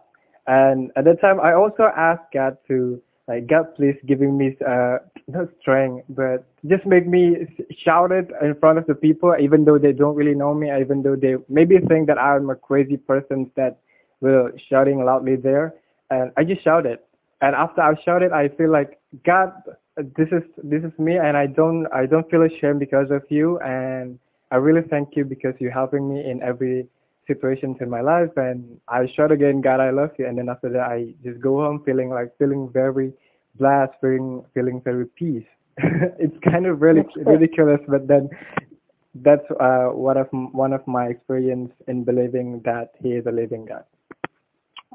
And 0.47 0.91
at 0.95 1.05
that 1.05 1.21
time, 1.21 1.39
I 1.39 1.53
also 1.53 1.83
asked 1.83 2.31
God 2.33 2.57
to, 2.67 3.01
like, 3.27 3.47
God, 3.47 3.75
please 3.75 3.97
giving 4.05 4.37
me, 4.37 4.57
uh, 4.65 4.99
not 5.27 5.49
strength, 5.61 6.05
but 6.09 6.45
just 6.65 6.85
make 6.85 7.07
me 7.07 7.47
shout 7.71 8.11
it 8.11 8.31
in 8.41 8.55
front 8.55 8.77
of 8.77 8.85
the 8.87 8.95
people, 8.95 9.35
even 9.39 9.65
though 9.65 9.77
they 9.79 9.93
don't 9.93 10.15
really 10.15 10.35
know 10.35 10.53
me, 10.53 10.71
even 10.71 11.01
though 11.01 11.15
they 11.15 11.37
maybe 11.49 11.79
think 11.79 12.07
that 12.07 12.19
I'm 12.19 12.49
a 12.49 12.55
crazy 12.55 12.97
person 12.97 13.51
that 13.55 13.79
will 14.21 14.51
shouting 14.57 15.03
loudly 15.03 15.35
there. 15.35 15.75
And 16.09 16.31
I 16.37 16.43
just 16.43 16.61
shouted. 16.63 16.99
And 17.41 17.55
after 17.55 17.81
I 17.81 17.95
shouted, 17.95 18.31
I 18.31 18.49
feel 18.49 18.69
like, 18.69 18.99
God, 19.23 19.51
this 19.97 20.29
is, 20.31 20.43
this 20.63 20.83
is 20.83 20.97
me 20.99 21.17
and 21.17 21.35
I 21.37 21.47
don't, 21.47 21.87
I 21.93 22.05
don't 22.05 22.29
feel 22.29 22.43
ashamed 22.43 22.79
because 22.79 23.11
of 23.11 23.23
you. 23.29 23.59
And 23.59 24.19
I 24.51 24.57
really 24.57 24.81
thank 24.81 25.15
you 25.15 25.25
because 25.25 25.55
you're 25.59 25.71
helping 25.71 26.07
me 26.11 26.23
in 26.23 26.41
every 26.41 26.87
situations 27.27 27.77
in 27.81 27.89
my 27.89 28.01
life 28.01 28.29
and 28.37 28.79
I 28.87 29.07
shout 29.07 29.31
again, 29.31 29.61
God, 29.61 29.79
I 29.79 29.89
love 29.89 30.11
you. 30.19 30.27
And 30.27 30.37
then 30.37 30.49
after 30.49 30.69
that, 30.69 30.91
I 30.91 31.13
just 31.23 31.39
go 31.39 31.59
home 31.61 31.83
feeling 31.83 32.09
like 32.09 32.37
feeling 32.37 32.69
very 32.71 33.13
blessed, 33.55 33.93
feeling, 34.01 34.45
feeling 34.53 34.81
very 34.81 35.07
peace. 35.07 35.45
it's 35.77 36.37
kind 36.39 36.67
of 36.67 36.81
really 36.81 37.05
ridiculous, 37.17 37.81
but 37.87 38.07
then 38.07 38.29
that's 39.15 39.49
uh, 39.59 39.87
one 39.87 40.17
of 40.17 40.27
one 40.31 40.73
of 40.73 40.85
my 40.87 41.07
experience 41.07 41.71
in 41.87 42.03
believing 42.03 42.61
that 42.61 42.91
He 43.01 43.13
is 43.13 43.25
a 43.25 43.31
living 43.31 43.65
God. 43.65 43.83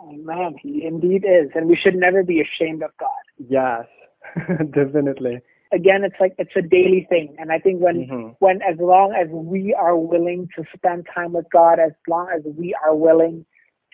Oh, 0.00 0.12
man, 0.12 0.56
he 0.58 0.84
indeed 0.84 1.24
is. 1.26 1.50
And 1.54 1.68
we 1.68 1.76
should 1.76 1.96
never 1.96 2.24
be 2.24 2.40
ashamed 2.40 2.82
of 2.82 2.92
God. 2.98 3.10
Yes, 3.38 3.86
definitely. 4.70 5.42
Again, 5.72 6.04
it's 6.04 6.18
like, 6.20 6.34
it's 6.38 6.56
a 6.56 6.62
daily 6.62 7.06
thing. 7.10 7.36
And 7.38 7.52
I 7.52 7.58
think 7.58 7.80
when, 7.82 8.08
Mhm. 8.08 8.36
when, 8.40 8.62
as 8.62 8.78
long 8.78 9.12
as 9.14 9.28
we 9.28 9.74
are 9.74 9.96
willing 9.96 10.48
to 10.56 10.64
spend 10.74 11.06
time 11.06 11.32
with 11.32 11.50
God, 11.50 11.78
as 11.78 11.92
long 12.08 12.30
as 12.34 12.42
we 12.44 12.74
are 12.84 12.94
willing 12.96 13.46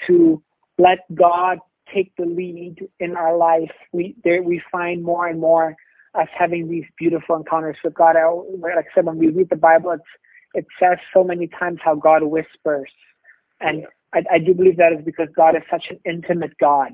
to 0.06 0.42
let 0.78 1.00
God 1.14 1.58
take 1.86 2.14
the 2.16 2.26
lead 2.26 2.88
in 3.00 3.16
our 3.16 3.36
life, 3.36 3.72
we, 3.92 4.16
there, 4.24 4.42
we 4.42 4.58
find 4.58 5.02
more 5.02 5.26
and 5.28 5.40
more 5.40 5.76
us 6.14 6.28
having 6.32 6.68
these 6.68 6.86
beautiful 6.98 7.36
encounters 7.36 7.78
with 7.84 7.94
God. 7.94 8.16
I, 8.16 8.26
like 8.26 8.86
I 8.90 8.94
said, 8.94 9.06
when 9.06 9.18
we 9.18 9.28
read 9.28 9.50
the 9.50 9.56
Bible, 9.56 9.92
it's, 9.92 10.10
it 10.54 10.66
says 10.78 10.98
so 11.12 11.24
many 11.24 11.48
times 11.48 11.80
how 11.82 11.94
God 11.96 12.22
whispers. 12.22 12.90
And 13.60 13.86
I, 14.16 14.24
I 14.32 14.38
do 14.38 14.54
believe 14.54 14.78
that 14.78 14.94
is 14.94 15.04
because 15.04 15.28
God 15.36 15.56
is 15.56 15.62
such 15.68 15.90
an 15.90 16.00
intimate 16.04 16.56
God. 16.58 16.92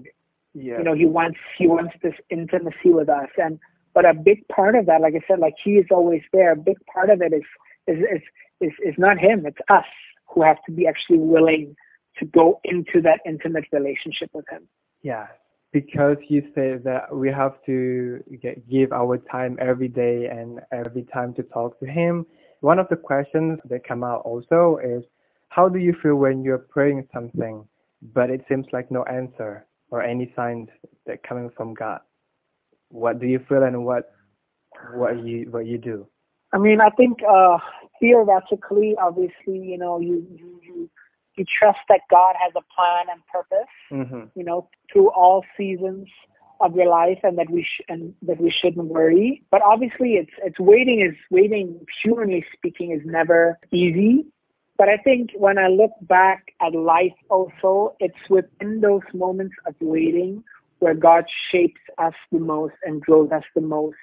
Yeah. 0.54 0.78
You 0.78 0.84
know, 0.84 0.94
he 0.94 1.06
wants 1.06 1.38
he 1.56 1.66
wants 1.66 1.96
this 2.02 2.20
intimacy 2.28 2.90
with 2.90 3.08
us, 3.08 3.30
and 3.38 3.58
but 3.94 4.04
a 4.04 4.12
big 4.12 4.46
part 4.48 4.74
of 4.74 4.86
that, 4.86 5.00
like 5.00 5.14
I 5.14 5.20
said, 5.26 5.38
like 5.38 5.54
he 5.62 5.78
is 5.78 5.86
always 5.90 6.24
there. 6.32 6.52
A 6.52 6.56
big 6.56 6.76
part 6.92 7.10
of 7.10 7.22
it 7.22 7.32
is 7.32 7.46
is 7.86 7.98
is 7.98 8.22
is, 8.60 8.74
is 8.80 8.98
not 8.98 9.18
him; 9.18 9.46
it's 9.46 9.60
us 9.68 9.86
who 10.28 10.42
have 10.42 10.62
to 10.64 10.72
be 10.72 10.86
actually 10.86 11.20
willing 11.20 11.76
to 12.16 12.24
go 12.26 12.60
into 12.64 13.00
that 13.02 13.20
intimate 13.24 13.66
relationship 13.72 14.30
with 14.34 14.48
him. 14.50 14.68
Yeah, 15.02 15.28
because 15.72 16.18
you 16.28 16.50
say 16.54 16.76
that 16.84 17.14
we 17.14 17.30
have 17.30 17.62
to 17.64 18.22
get, 18.40 18.68
give 18.68 18.92
our 18.92 19.16
time 19.16 19.56
every 19.58 19.88
day 19.88 20.28
and 20.28 20.60
every 20.70 21.04
time 21.04 21.32
to 21.34 21.42
talk 21.42 21.78
to 21.80 21.86
him. 21.86 22.26
One 22.60 22.78
of 22.78 22.88
the 22.88 22.96
questions 22.96 23.58
that 23.64 23.84
come 23.84 24.04
out 24.04 24.22
also 24.24 24.76
is, 24.76 25.04
how 25.52 25.68
do 25.68 25.78
you 25.78 25.92
feel 25.92 26.16
when 26.16 26.42
you're 26.42 26.66
praying 26.76 27.06
something, 27.12 27.68
but 28.00 28.30
it 28.30 28.42
seems 28.48 28.66
like 28.72 28.90
no 28.90 29.02
answer 29.04 29.66
or 29.90 30.02
any 30.02 30.32
signs 30.34 30.70
that 31.04 31.22
coming 31.22 31.50
from 31.50 31.74
God? 31.74 32.00
What 32.88 33.18
do 33.18 33.26
you 33.26 33.38
feel 33.38 33.62
and 33.62 33.84
what 33.84 34.10
what 34.94 35.18
you 35.26 35.50
what 35.50 35.66
you 35.66 35.76
do? 35.76 36.08
I 36.54 36.58
mean, 36.58 36.80
I 36.80 36.88
think 36.88 37.22
uh, 37.22 37.58
theoretically, 38.00 38.96
obviously, 38.96 39.58
you 39.58 39.76
know, 39.76 40.00
you, 40.00 40.26
you, 40.34 40.60
you, 40.62 40.90
you 41.36 41.44
trust 41.44 41.80
that 41.90 42.00
God 42.10 42.34
has 42.38 42.52
a 42.56 42.62
plan 42.74 43.06
and 43.10 43.20
purpose, 43.26 43.72
Mm-hmm. 43.90 44.24
you 44.34 44.44
know, 44.44 44.70
through 44.90 45.10
all 45.10 45.44
seasons 45.56 46.08
of 46.60 46.74
your 46.76 46.88
life 46.88 47.20
and 47.24 47.38
that 47.38 47.50
we 47.50 47.62
sh- 47.62 47.82
and 47.90 48.14
that 48.22 48.40
we 48.40 48.48
shouldn't 48.48 48.86
worry. 48.86 49.44
But 49.50 49.60
obviously 49.62 50.14
it's 50.16 50.32
it's 50.42 50.60
waiting 50.60 51.00
is 51.00 51.16
waiting 51.30 51.84
humanly 52.02 52.44
speaking 52.52 52.92
is 52.92 53.02
never 53.04 53.58
easy. 53.70 54.26
But 54.78 54.88
I 54.88 54.96
think 54.96 55.32
when 55.36 55.58
I 55.58 55.68
look 55.68 55.92
back 56.02 56.54
at 56.60 56.74
life 56.74 57.14
also, 57.30 57.94
it's 58.00 58.28
within 58.28 58.80
those 58.80 59.02
moments 59.14 59.56
of 59.66 59.74
waiting 59.80 60.42
where 60.78 60.94
God 60.94 61.24
shapes 61.28 61.80
us 61.98 62.14
the 62.32 62.40
most 62.40 62.74
and 62.82 63.00
grows 63.00 63.30
us 63.30 63.44
the 63.54 63.60
most. 63.60 63.98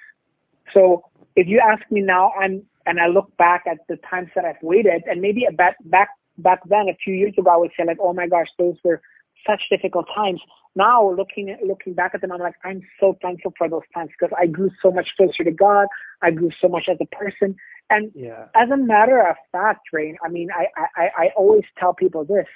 So 0.72 1.04
if 1.36 1.46
you 1.46 1.60
ask 1.60 1.90
me 1.90 2.00
now, 2.02 2.32
I'm, 2.40 2.64
and 2.86 2.98
I 3.00 3.08
look 3.08 3.36
back 3.36 3.64
at 3.66 3.78
the 3.88 3.96
times 3.98 4.30
that 4.34 4.44
I've 4.44 4.62
waited, 4.62 5.02
and 5.06 5.20
maybe 5.20 5.46
back, 5.52 5.76
back, 5.84 6.08
back 6.38 6.60
then, 6.66 6.88
a 6.88 6.94
few 6.94 7.14
years 7.14 7.36
ago, 7.36 7.50
I 7.50 7.56
would 7.58 7.72
say 7.72 7.84
like, 7.84 7.98
oh 8.00 8.14
my 8.14 8.26
gosh, 8.26 8.48
those 8.58 8.78
were 8.82 9.02
such 9.46 9.68
difficult 9.70 10.08
times. 10.14 10.42
Now 10.76 11.10
looking 11.10 11.56
looking 11.64 11.94
back 11.94 12.14
at 12.14 12.20
them, 12.20 12.32
I'm 12.32 12.40
like, 12.40 12.54
I'm 12.64 12.82
so 12.98 13.18
thankful 13.20 13.52
for 13.58 13.68
those 13.68 13.82
times 13.94 14.12
because 14.18 14.34
I 14.38 14.46
grew 14.46 14.70
so 14.80 14.90
much 14.92 15.16
closer 15.16 15.42
to 15.44 15.50
God. 15.50 15.88
I 16.22 16.30
grew 16.30 16.50
so 16.50 16.68
much 16.68 16.88
as 16.88 16.96
a 17.00 17.06
person. 17.06 17.56
And 17.90 18.12
Yeah. 18.14 18.46
as 18.54 18.70
a 18.70 18.76
matter 18.76 19.20
of 19.20 19.36
fact, 19.52 19.88
Rain, 19.92 20.16
I 20.24 20.28
mean, 20.28 20.48
I, 20.54 20.68
I, 20.96 21.10
I 21.16 21.32
always 21.36 21.64
tell 21.76 21.92
people 21.94 22.24
this. 22.24 22.46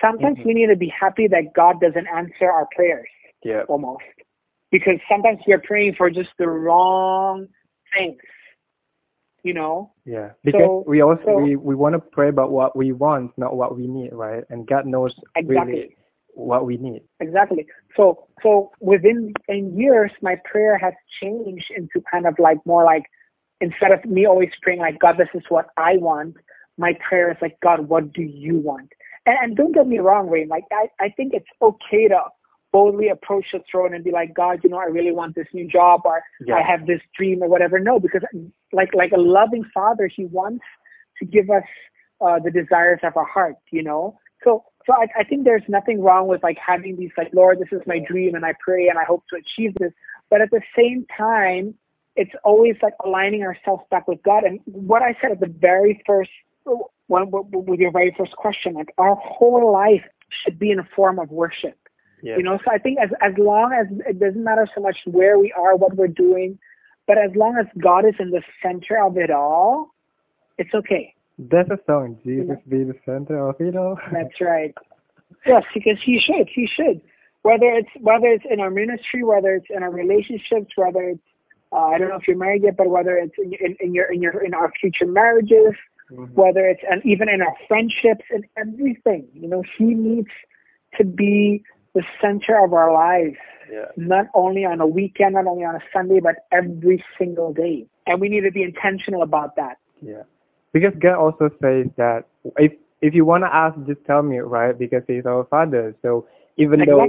Sometimes 0.00 0.38
Mhm. 0.38 0.44
we 0.46 0.54
need 0.54 0.68
to 0.68 0.76
be 0.76 0.88
happy 0.88 1.28
that 1.28 1.52
God 1.54 1.80
doesn't 1.80 2.06
answer 2.08 2.50
our 2.50 2.66
prayers 2.74 3.08
Yeah. 3.42 3.62
almost. 3.68 4.04
Because 4.70 4.98
sometimes 5.08 5.42
we're 5.46 5.60
praying 5.60 5.94
for 5.94 6.10
just 6.10 6.32
the 6.38 6.48
wrong 6.48 7.46
things. 7.94 8.20
You 9.42 9.52
know? 9.52 9.92
Yeah. 10.06 10.30
Because 10.42 10.62
So- 10.62 10.84
we 10.86 11.02
also 11.02 11.22
so- 11.26 11.36
we, 11.36 11.56
we 11.56 11.74
want 11.74 11.92
to 11.92 11.98
pray 12.00 12.28
about 12.28 12.50
what 12.50 12.74
we 12.74 12.92
want, 12.92 13.36
not 13.36 13.54
what 13.56 13.76
we 13.76 13.86
need, 13.86 14.12
right? 14.14 14.42
And 14.48 14.66
God 14.66 14.86
knows 14.86 15.14
Exactly. 15.36 15.72
really 15.74 15.96
what 16.34 16.66
we 16.66 16.76
need. 16.76 17.02
Exactly. 17.20 17.66
So 17.94 18.26
so 18.42 18.72
within 18.80 19.32
in 19.48 19.78
years 19.78 20.12
my 20.20 20.36
prayer 20.44 20.76
has 20.78 20.94
changed 21.20 21.70
into 21.70 22.00
kind 22.10 22.26
of 22.26 22.38
like 22.38 22.58
more 22.66 22.84
like 22.84 23.06
instead 23.60 23.92
of 23.92 24.04
me 24.04 24.26
always 24.26 24.54
praying 24.62 24.80
like 24.80 24.98
God 24.98 25.16
this 25.16 25.34
is 25.34 25.44
what 25.48 25.66
I 25.76 25.96
want, 25.96 26.36
my 26.76 26.94
prayer 26.94 27.30
is 27.30 27.40
like 27.40 27.58
God 27.60 27.80
what 27.88 28.12
do 28.12 28.22
you 28.22 28.58
want? 28.58 28.92
And, 29.26 29.38
and 29.40 29.56
don't 29.56 29.72
get 29.72 29.86
me 29.86 29.98
wrong, 29.98 30.28
Wayne, 30.28 30.48
like 30.48 30.64
I, 30.72 30.88
I 31.00 31.08
think 31.10 31.34
it's 31.34 31.50
okay 31.62 32.08
to 32.08 32.20
boldly 32.72 33.08
approach 33.08 33.52
the 33.52 33.62
throne 33.70 33.94
and 33.94 34.02
be 34.02 34.10
like, 34.10 34.34
God, 34.34 34.58
you 34.64 34.68
know, 34.68 34.78
I 34.78 34.86
really 34.86 35.12
want 35.12 35.36
this 35.36 35.46
new 35.54 35.66
job 35.66 36.02
or 36.04 36.20
Yeah. 36.44 36.56
I 36.56 36.62
have 36.62 36.86
this 36.86 37.00
dream 37.14 37.40
or 37.42 37.48
whatever. 37.48 37.78
No, 37.78 38.00
because 38.00 38.24
like 38.72 38.92
like 38.94 39.12
a 39.12 39.20
loving 39.20 39.62
father, 39.62 40.08
he 40.08 40.24
wants 40.26 40.64
to 41.18 41.24
give 41.24 41.48
us 41.50 41.64
uh, 42.20 42.40
the 42.40 42.50
desires 42.50 42.98
of 43.04 43.16
our 43.16 43.24
heart, 43.24 43.56
you 43.70 43.84
know. 43.84 44.18
So 44.42 44.64
so 44.86 44.92
I, 44.92 45.06
I 45.18 45.24
think 45.24 45.44
there's 45.44 45.68
nothing 45.68 46.00
wrong 46.00 46.26
with 46.26 46.42
like 46.42 46.58
having 46.58 46.96
these 46.96 47.12
like, 47.16 47.32
Lord, 47.32 47.58
this 47.58 47.72
is 47.72 47.82
my 47.86 47.98
dream 48.00 48.34
and 48.34 48.44
I 48.44 48.54
pray 48.60 48.88
and 48.88 48.98
I 48.98 49.04
hope 49.04 49.26
to 49.28 49.36
achieve 49.36 49.74
this. 49.76 49.92
But 50.30 50.40
at 50.40 50.50
the 50.50 50.62
same 50.76 51.06
time, 51.06 51.74
it's 52.16 52.34
always 52.44 52.76
like 52.82 52.94
aligning 53.04 53.42
ourselves 53.42 53.84
back 53.90 54.06
with 54.06 54.22
God. 54.22 54.44
And 54.44 54.60
what 54.64 55.02
I 55.02 55.14
said 55.20 55.32
at 55.32 55.40
the 55.40 55.48
very 55.48 56.02
first, 56.06 56.30
when, 57.06 57.30
with 57.30 57.80
your 57.80 57.92
very 57.92 58.12
first 58.12 58.36
question, 58.36 58.74
like 58.74 58.92
our 58.98 59.14
whole 59.16 59.72
life 59.72 60.06
should 60.28 60.58
be 60.58 60.70
in 60.70 60.78
a 60.78 60.84
form 60.84 61.18
of 61.18 61.30
worship. 61.30 61.78
Yeah. 62.22 62.36
You 62.36 62.42
know, 62.42 62.58
so 62.58 62.70
I 62.70 62.78
think 62.78 62.98
as 63.00 63.12
as 63.20 63.36
long 63.36 63.72
as 63.74 63.86
it 64.06 64.18
doesn't 64.18 64.42
matter 64.42 64.66
so 64.74 64.80
much 64.80 65.02
where 65.04 65.38
we 65.38 65.52
are, 65.52 65.76
what 65.76 65.94
we're 65.94 66.08
doing, 66.08 66.58
but 67.06 67.18
as 67.18 67.36
long 67.36 67.58
as 67.58 67.66
God 67.76 68.06
is 68.06 68.18
in 68.18 68.30
the 68.30 68.42
center 68.62 69.04
of 69.04 69.18
it 69.18 69.30
all, 69.30 69.90
it's 70.56 70.74
okay. 70.74 71.14
That's 71.38 71.70
a 71.70 71.78
song. 71.86 72.18
Jesus 72.24 72.58
be 72.68 72.84
the 72.84 72.94
center 73.04 73.48
of 73.48 73.60
it 73.60 73.76
all. 73.76 73.98
That's 74.12 74.40
right. 74.40 74.74
Yes, 75.46 75.64
because 75.74 76.00
he 76.02 76.18
should. 76.18 76.48
He 76.48 76.66
should. 76.66 77.00
Whether 77.42 77.66
it's 77.72 77.90
whether 78.00 78.26
it's 78.28 78.46
in 78.46 78.60
our 78.60 78.70
ministry, 78.70 79.22
whether 79.22 79.54
it's 79.56 79.70
in 79.70 79.82
our 79.82 79.92
relationships, 79.92 80.72
whether 80.76 81.02
it's 81.02 81.20
uh, 81.72 81.88
I 81.88 81.98
don't 81.98 82.08
know 82.08 82.16
if 82.16 82.28
you're 82.28 82.38
married 82.38 82.62
yet, 82.62 82.76
but 82.76 82.88
whether 82.88 83.16
it's 83.16 83.36
in, 83.38 83.52
in, 83.54 83.76
in 83.80 83.94
your 83.94 84.12
in 84.12 84.22
your 84.22 84.42
in 84.42 84.54
our 84.54 84.72
future 84.72 85.06
marriages, 85.06 85.76
Mhm. 86.10 86.34
whether 86.34 86.64
it's 86.66 86.82
and 86.88 87.04
even 87.06 87.28
in 87.28 87.42
our 87.42 87.54
friendships 87.68 88.26
and 88.30 88.46
everything. 88.56 89.28
You 89.34 89.48
know, 89.48 89.62
he 89.62 89.94
needs 89.94 90.30
to 90.96 91.04
be 91.04 91.64
the 91.94 92.04
center 92.20 92.62
of 92.64 92.72
our 92.74 92.92
lives, 92.92 93.38
Yeah. 93.70 93.86
not 93.96 94.26
only 94.34 94.64
on 94.66 94.80
a 94.80 94.86
weekend, 94.86 95.34
not 95.34 95.46
only 95.46 95.64
on 95.64 95.76
a 95.76 95.80
Sunday, 95.92 96.20
but 96.20 96.36
every 96.52 97.02
single 97.18 97.52
day. 97.52 97.86
And 98.06 98.20
we 98.20 98.28
need 98.28 98.42
to 98.42 98.52
be 98.52 98.62
intentional 98.62 99.22
about 99.22 99.56
that. 99.56 99.78
Yeah. 100.02 100.24
Because 100.74 100.92
God 100.98 101.14
also 101.14 101.50
says 101.62 101.86
that 101.96 102.26
if 102.58 102.74
if 103.00 103.14
you 103.14 103.24
want 103.24 103.44
to 103.44 103.54
ask, 103.54 103.76
just 103.86 104.04
tell 104.04 104.24
me, 104.24 104.38
right? 104.38 104.76
Because 104.76 105.04
He's 105.06 105.24
our 105.24 105.44
Father. 105.44 105.94
So 106.02 106.26
even 106.56 106.80
though 106.84 107.08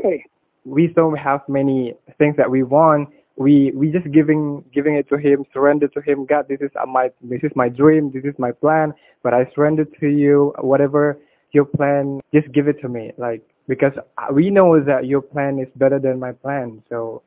we 0.64 0.88
don't 0.88 1.18
have 1.18 1.42
many 1.50 1.96
things 2.20 2.38
that 2.38 2.50
we 2.50 2.62
want, 2.62 3.10
we 3.38 3.72
we 3.72 3.92
just 3.92 4.12
giving 4.12 4.64
giving 4.72 4.94
it 4.94 5.10
to 5.10 5.18
Him, 5.18 5.46
surrender 5.52 5.88
to 5.90 6.00
Him. 6.00 6.26
God, 6.26 6.48
this 6.48 6.62
is 6.62 6.70
my 6.88 7.12
this 7.24 7.44
is 7.44 7.56
my 7.56 7.68
dream, 7.68 8.12
this 8.12 8.24
is 8.24 8.38
my 8.38 8.52
plan, 8.52 8.94
but 9.24 9.34
I 9.34 9.50
surrender 9.56 9.84
to 9.84 10.08
you. 10.08 10.54
Whatever 10.60 11.20
your 11.52 11.66
plan, 11.66 12.22
just 12.32 12.52
give 12.52 12.68
it 12.68 12.80
to 12.82 12.88
me. 12.88 13.14
Like 13.18 13.42
because 13.68 13.98
we 14.32 14.52
know 14.52 14.80
that 14.80 15.08
your 15.08 15.24
plan 15.24 15.58
is 15.58 15.70
better 15.76 15.98
than 15.98 16.20
my 16.20 16.34
plan. 16.34 16.84
So, 16.88 17.24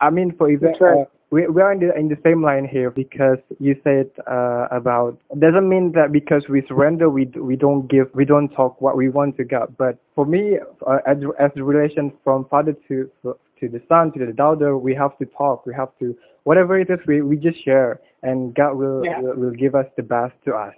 I 0.00 0.10
mean, 0.10 0.30
for 0.30 0.48
example. 0.48 1.10
We 1.32 1.46
we 1.48 1.62
are 1.62 1.72
in 1.72 1.80
the 1.80 1.98
in 1.98 2.08
the 2.08 2.18
same 2.24 2.42
line 2.42 2.66
here 2.66 2.90
because 2.90 3.38
you 3.58 3.74
said 3.82 4.10
uh, 4.26 4.68
about 4.70 5.18
doesn't 5.38 5.66
mean 5.68 5.90
that 5.92 6.12
because 6.12 6.46
we 6.48 6.60
surrender 6.66 7.08
we 7.08 7.24
we 7.24 7.56
don't 7.56 7.88
give 7.88 8.10
we 8.14 8.26
don't 8.26 8.50
talk 8.50 8.80
what 8.82 8.96
we 8.96 9.08
want 9.08 9.36
to 9.38 9.44
God. 9.44 9.74
But 9.78 9.98
for 10.14 10.26
me, 10.26 10.58
uh, 10.86 10.98
as 11.06 11.16
as 11.38 11.50
the 11.56 11.64
relation 11.64 12.12
from 12.22 12.44
father 12.44 12.74
to 12.88 13.10
to 13.22 13.68
the 13.68 13.82
son 13.88 14.12
to 14.12 14.26
the 14.26 14.32
daughter, 14.32 14.76
we 14.76 14.94
have 14.94 15.16
to 15.18 15.26
talk. 15.26 15.64
We 15.64 15.74
have 15.74 15.96
to 16.00 16.16
whatever 16.44 16.78
it 16.78 16.90
is 16.90 17.00
we 17.06 17.22
we 17.22 17.38
just 17.38 17.64
share, 17.64 18.00
and 18.22 18.54
God 18.54 18.76
will 18.76 19.02
Yeah. 19.02 19.20
will, 19.20 19.36
will 19.36 19.56
give 19.64 19.74
us 19.74 19.86
the 19.96 20.02
best 20.02 20.34
to 20.44 20.54
us. 20.54 20.74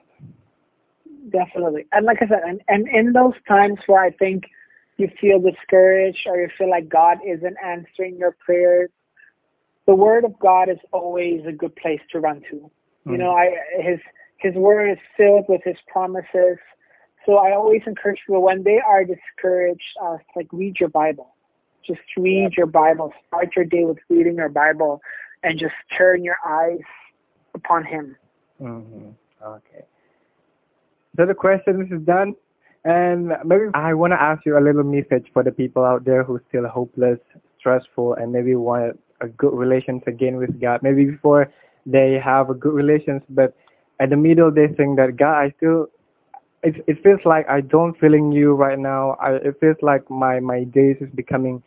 Definitely. 1.31 1.87
And 1.93 2.07
like 2.07 2.23
I 2.23 2.29
said, 2.29 2.43
and, 2.45 2.63
and 2.69 2.87
in 2.87 3.13
those 3.13 3.35
times 3.49 3.81
where 3.87 4.05
I 4.05 4.11
think 4.11 4.49
you 4.99 5.09
feel 5.09 5.41
discouraged 5.41 6.29
or 6.29 6.37
you 6.37 6.49
feel 6.49 6.71
like 6.71 6.89
God 6.89 7.19
isn't 7.27 7.57
answering 7.65 8.19
your 8.19 8.37
prayers, 8.39 8.91
the 9.87 9.95
word 9.95 10.25
of 10.25 10.39
God 10.39 10.69
is 10.69 10.79
always 10.93 11.45
a 11.47 11.53
good 11.53 11.75
place 11.77 12.01
to 12.11 12.21
run 12.21 12.41
to. 12.51 12.71
You 13.07 13.19
know, 13.19 13.33
I 13.37 13.55
his 13.81 14.01
his 14.39 14.55
word 14.55 14.89
is 14.89 14.99
filled 15.17 15.45
with 15.49 15.63
his 15.63 15.77
promises. 15.89 16.59
So 17.27 17.37
I 17.39 17.53
always 17.53 17.87
encourage 17.87 18.21
people 18.21 18.43
when 18.43 18.63
they 18.63 18.81
are 18.81 19.05
discouraged, 19.05 19.97
uh, 20.03 20.17
like 20.37 20.49
read 20.53 20.81
your 20.81 20.89
Bible. 20.89 21.35
Just 21.83 22.03
read 22.17 22.57
your 22.57 22.67
Bible. 22.67 23.13
Start 23.29 23.57
your 23.57 23.67
day 23.67 23.85
with 23.85 23.99
reading 24.09 24.37
your 24.37 24.49
Bible 24.49 25.01
and 25.43 25.59
just 25.59 25.75
turn 25.93 26.25
your 26.25 26.37
eyes 26.47 26.81
upon 27.55 27.85
him. 27.85 28.17
hmm 28.59 29.11
Okay. 29.45 29.85
So 31.17 31.27
the 31.27 31.35
questions 31.35 31.91
is 31.91 32.01
done. 32.01 32.35
And 32.85 33.37
maybe 33.45 33.67
I 33.75 33.95
want 33.95 34.13
to 34.13 34.21
ask 34.21 34.45
you 34.45 34.59
a 34.59 34.61
little 34.61 34.85
message 34.85 35.31
for 35.33 35.43
the 35.43 35.53
people 35.53 35.85
out 35.85 36.05
there 36.05 36.25
who 36.25 36.37
are 36.37 36.45
still 36.49 36.69
hopeless, 36.69 37.19
stressful, 37.59 38.15
and 38.15 38.33
maybe 38.33 38.55
want 38.57 38.99
a 39.25 39.29
good 39.29 39.55
relations 39.55 40.03
again 40.07 40.37
with 40.37 40.61
God. 40.61 40.83
Maybe 40.83 41.05
before 41.07 41.53
they 41.87 42.19
have 42.19 42.51
a 42.51 42.55
good 42.55 42.75
relations, 42.75 43.23
but 43.29 43.55
at 44.01 44.11
the 44.11 44.17
middle 44.17 44.51
they 44.51 44.69
think 44.69 44.97
that 44.99 45.17
God, 45.17 45.37
I 45.45 45.51
still, 45.57 45.89
it, 46.63 46.85
it 46.87 47.03
feels 47.03 47.25
like 47.25 47.49
I 47.49 47.61
don't 47.61 47.99
feeling 47.99 48.33
you 48.33 48.55
right 48.55 48.79
now. 48.79 49.17
I, 49.21 49.35
it 49.35 49.61
feels 49.61 49.77
like 49.83 50.09
my, 50.11 50.41
my 50.41 50.65
days 50.65 50.97
is 51.01 51.11
becoming 51.11 51.63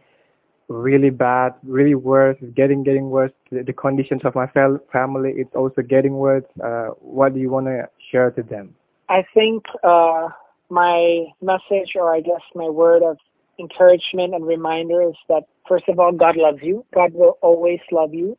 really 0.67 1.09
bad, 1.09 1.53
really 1.63 1.95
worse. 1.95 2.37
It's 2.41 2.53
getting 2.53 2.83
getting 2.83 3.09
worse. 3.09 3.31
The, 3.51 3.63
the 3.63 3.73
conditions 3.73 4.23
of 4.25 4.35
my 4.35 4.47
fel- 4.47 4.81
family, 4.91 5.33
it's 5.37 5.55
also 5.55 5.81
getting 5.81 6.13
worse. 6.13 6.45
Uh, 6.61 6.87
what 6.99 7.33
do 7.33 7.39
you 7.39 7.49
want 7.49 7.67
to 7.67 7.89
share 7.97 8.31
to 8.31 8.43
them? 8.43 8.75
I 9.09 9.23
think 9.33 9.65
uh, 9.83 10.29
my 10.69 11.27
message, 11.41 11.95
or 11.95 12.13
I 12.13 12.21
guess 12.21 12.41
my 12.55 12.67
word 12.67 13.03
of 13.03 13.17
encouragement 13.59 14.35
and 14.35 14.45
reminder 14.45 15.01
is 15.03 15.17
that 15.29 15.43
first 15.67 15.87
of 15.89 15.99
all, 15.99 16.11
God 16.11 16.37
loves 16.37 16.63
you. 16.63 16.85
God 16.93 17.13
will 17.13 17.37
always 17.41 17.81
love 17.91 18.13
you. 18.13 18.37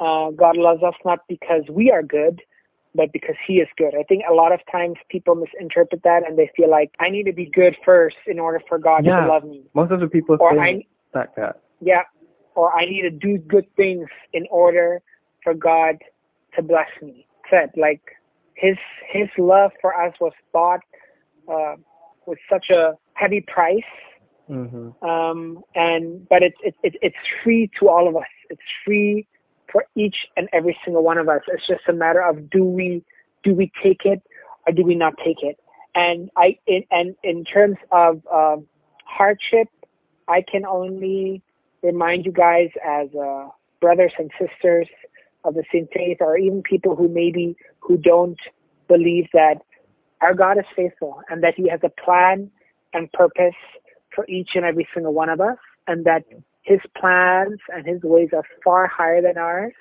Uh, 0.00 0.30
God 0.30 0.56
loves 0.56 0.82
us 0.82 0.96
not 1.04 1.20
because 1.28 1.64
we 1.70 1.90
are 1.90 2.02
good, 2.02 2.42
but 2.94 3.12
because 3.12 3.36
He 3.46 3.60
is 3.60 3.68
good. 3.76 3.94
I 3.94 4.04
think 4.04 4.24
a 4.28 4.34
lot 4.34 4.52
of 4.52 4.64
times 4.66 4.98
people 5.08 5.34
misinterpret 5.36 6.02
that 6.04 6.26
and 6.28 6.38
they 6.38 6.50
feel 6.56 6.70
like 6.70 6.94
I 7.00 7.10
need 7.10 7.26
to 7.26 7.32
be 7.32 7.46
good 7.46 7.76
first 7.84 8.16
in 8.26 8.38
order 8.40 8.60
for 8.68 8.78
God 8.78 9.04
Yeah. 9.06 9.22
to 9.22 9.28
love 9.28 9.44
me, 9.44 9.64
Most 9.74 9.92
of 9.92 10.00
the 10.00 10.08
people 10.08 10.38
or 10.38 10.50
think 10.50 10.60
I 10.60 10.84
like 11.14 11.34
that. 11.36 11.62
yeah, 11.80 12.04
or 12.56 12.74
I 12.78 12.86
need 12.86 13.02
to 13.02 13.10
do 13.10 13.38
good 13.38 13.66
things 13.76 14.10
in 14.32 14.46
order 14.50 15.02
for 15.42 15.54
God 15.54 15.98
to 16.54 16.62
bless 16.62 16.90
me. 17.02 17.26
Said 17.48 17.70
like 17.76 18.02
His 18.54 18.78
His 19.06 19.30
love 19.38 19.72
for 19.80 19.94
us 20.00 20.14
was 20.20 20.34
bought 20.52 20.80
uh, 21.48 21.76
with 22.26 22.38
such 22.48 22.70
a 22.70 22.96
heavy 23.14 23.40
price, 23.42 23.84
hmm 24.50 24.90
um, 25.02 25.62
and 25.74 26.28
but 26.28 26.42
it's 26.42 26.58
it, 26.62 26.76
it, 26.82 26.96
it's 27.02 27.28
free 27.42 27.68
to 27.78 27.88
all 27.88 28.08
of 28.08 28.16
us. 28.16 28.28
It's 28.50 28.62
free 28.84 29.26
for 29.68 29.84
each 29.96 30.28
and 30.36 30.48
every 30.52 30.78
single 30.84 31.04
one 31.04 31.18
of 31.18 31.28
us. 31.28 31.42
It's 31.48 31.66
just 31.66 31.88
a 31.88 31.92
matter 31.92 32.22
of 32.22 32.50
do 32.50 32.64
we 32.64 33.04
do 33.42 33.54
we 33.54 33.70
take 33.70 34.06
it 34.06 34.22
or 34.66 34.72
do 34.72 34.84
we 34.84 34.94
not 34.96 35.16
take 35.18 35.42
it? 35.42 35.58
And 35.94 36.30
I, 36.36 36.58
in, 36.66 36.84
and 36.90 37.16
in 37.24 37.44
terms 37.44 37.78
of 37.92 38.22
uh, 38.32 38.58
hardship, 39.04 39.68
I 40.28 40.42
can 40.42 40.66
only 40.66 41.42
remind 41.82 42.26
you 42.26 42.32
guys 42.32 42.70
as 42.84 43.08
uh, 43.14 43.48
brothers 43.80 44.12
and 44.18 44.30
sisters 44.38 44.88
of 45.44 45.54
the 45.54 45.64
same 45.72 45.88
faith, 45.92 46.18
or 46.20 46.36
even 46.38 46.62
people 46.62 46.96
who 46.96 47.08
maybe 47.08 47.56
who 47.80 47.96
don't 47.98 48.40
believe 48.88 49.28
that 49.32 49.62
our 50.20 50.34
God 50.34 50.58
is 50.58 50.66
faithful 50.76 51.22
and 51.30 51.44
that 51.44 51.54
He 51.56 51.68
has 51.68 51.80
a 51.84 51.90
plan 51.90 52.50
and 52.94 53.12
purpose 53.12 53.56
for 54.12 54.24
each 54.28 54.56
and 54.56 54.64
every 54.64 54.86
single 54.92 55.14
one 55.14 55.28
of 55.28 55.40
us, 55.40 55.58
and 55.86 56.04
that 56.04 56.24
His 56.62 56.80
plans 56.94 57.60
and 57.68 57.86
His 57.86 58.02
ways 58.02 58.30
are 58.32 58.44
far 58.64 58.86
higher 58.86 59.22
than 59.22 59.38
ours. 59.38 59.74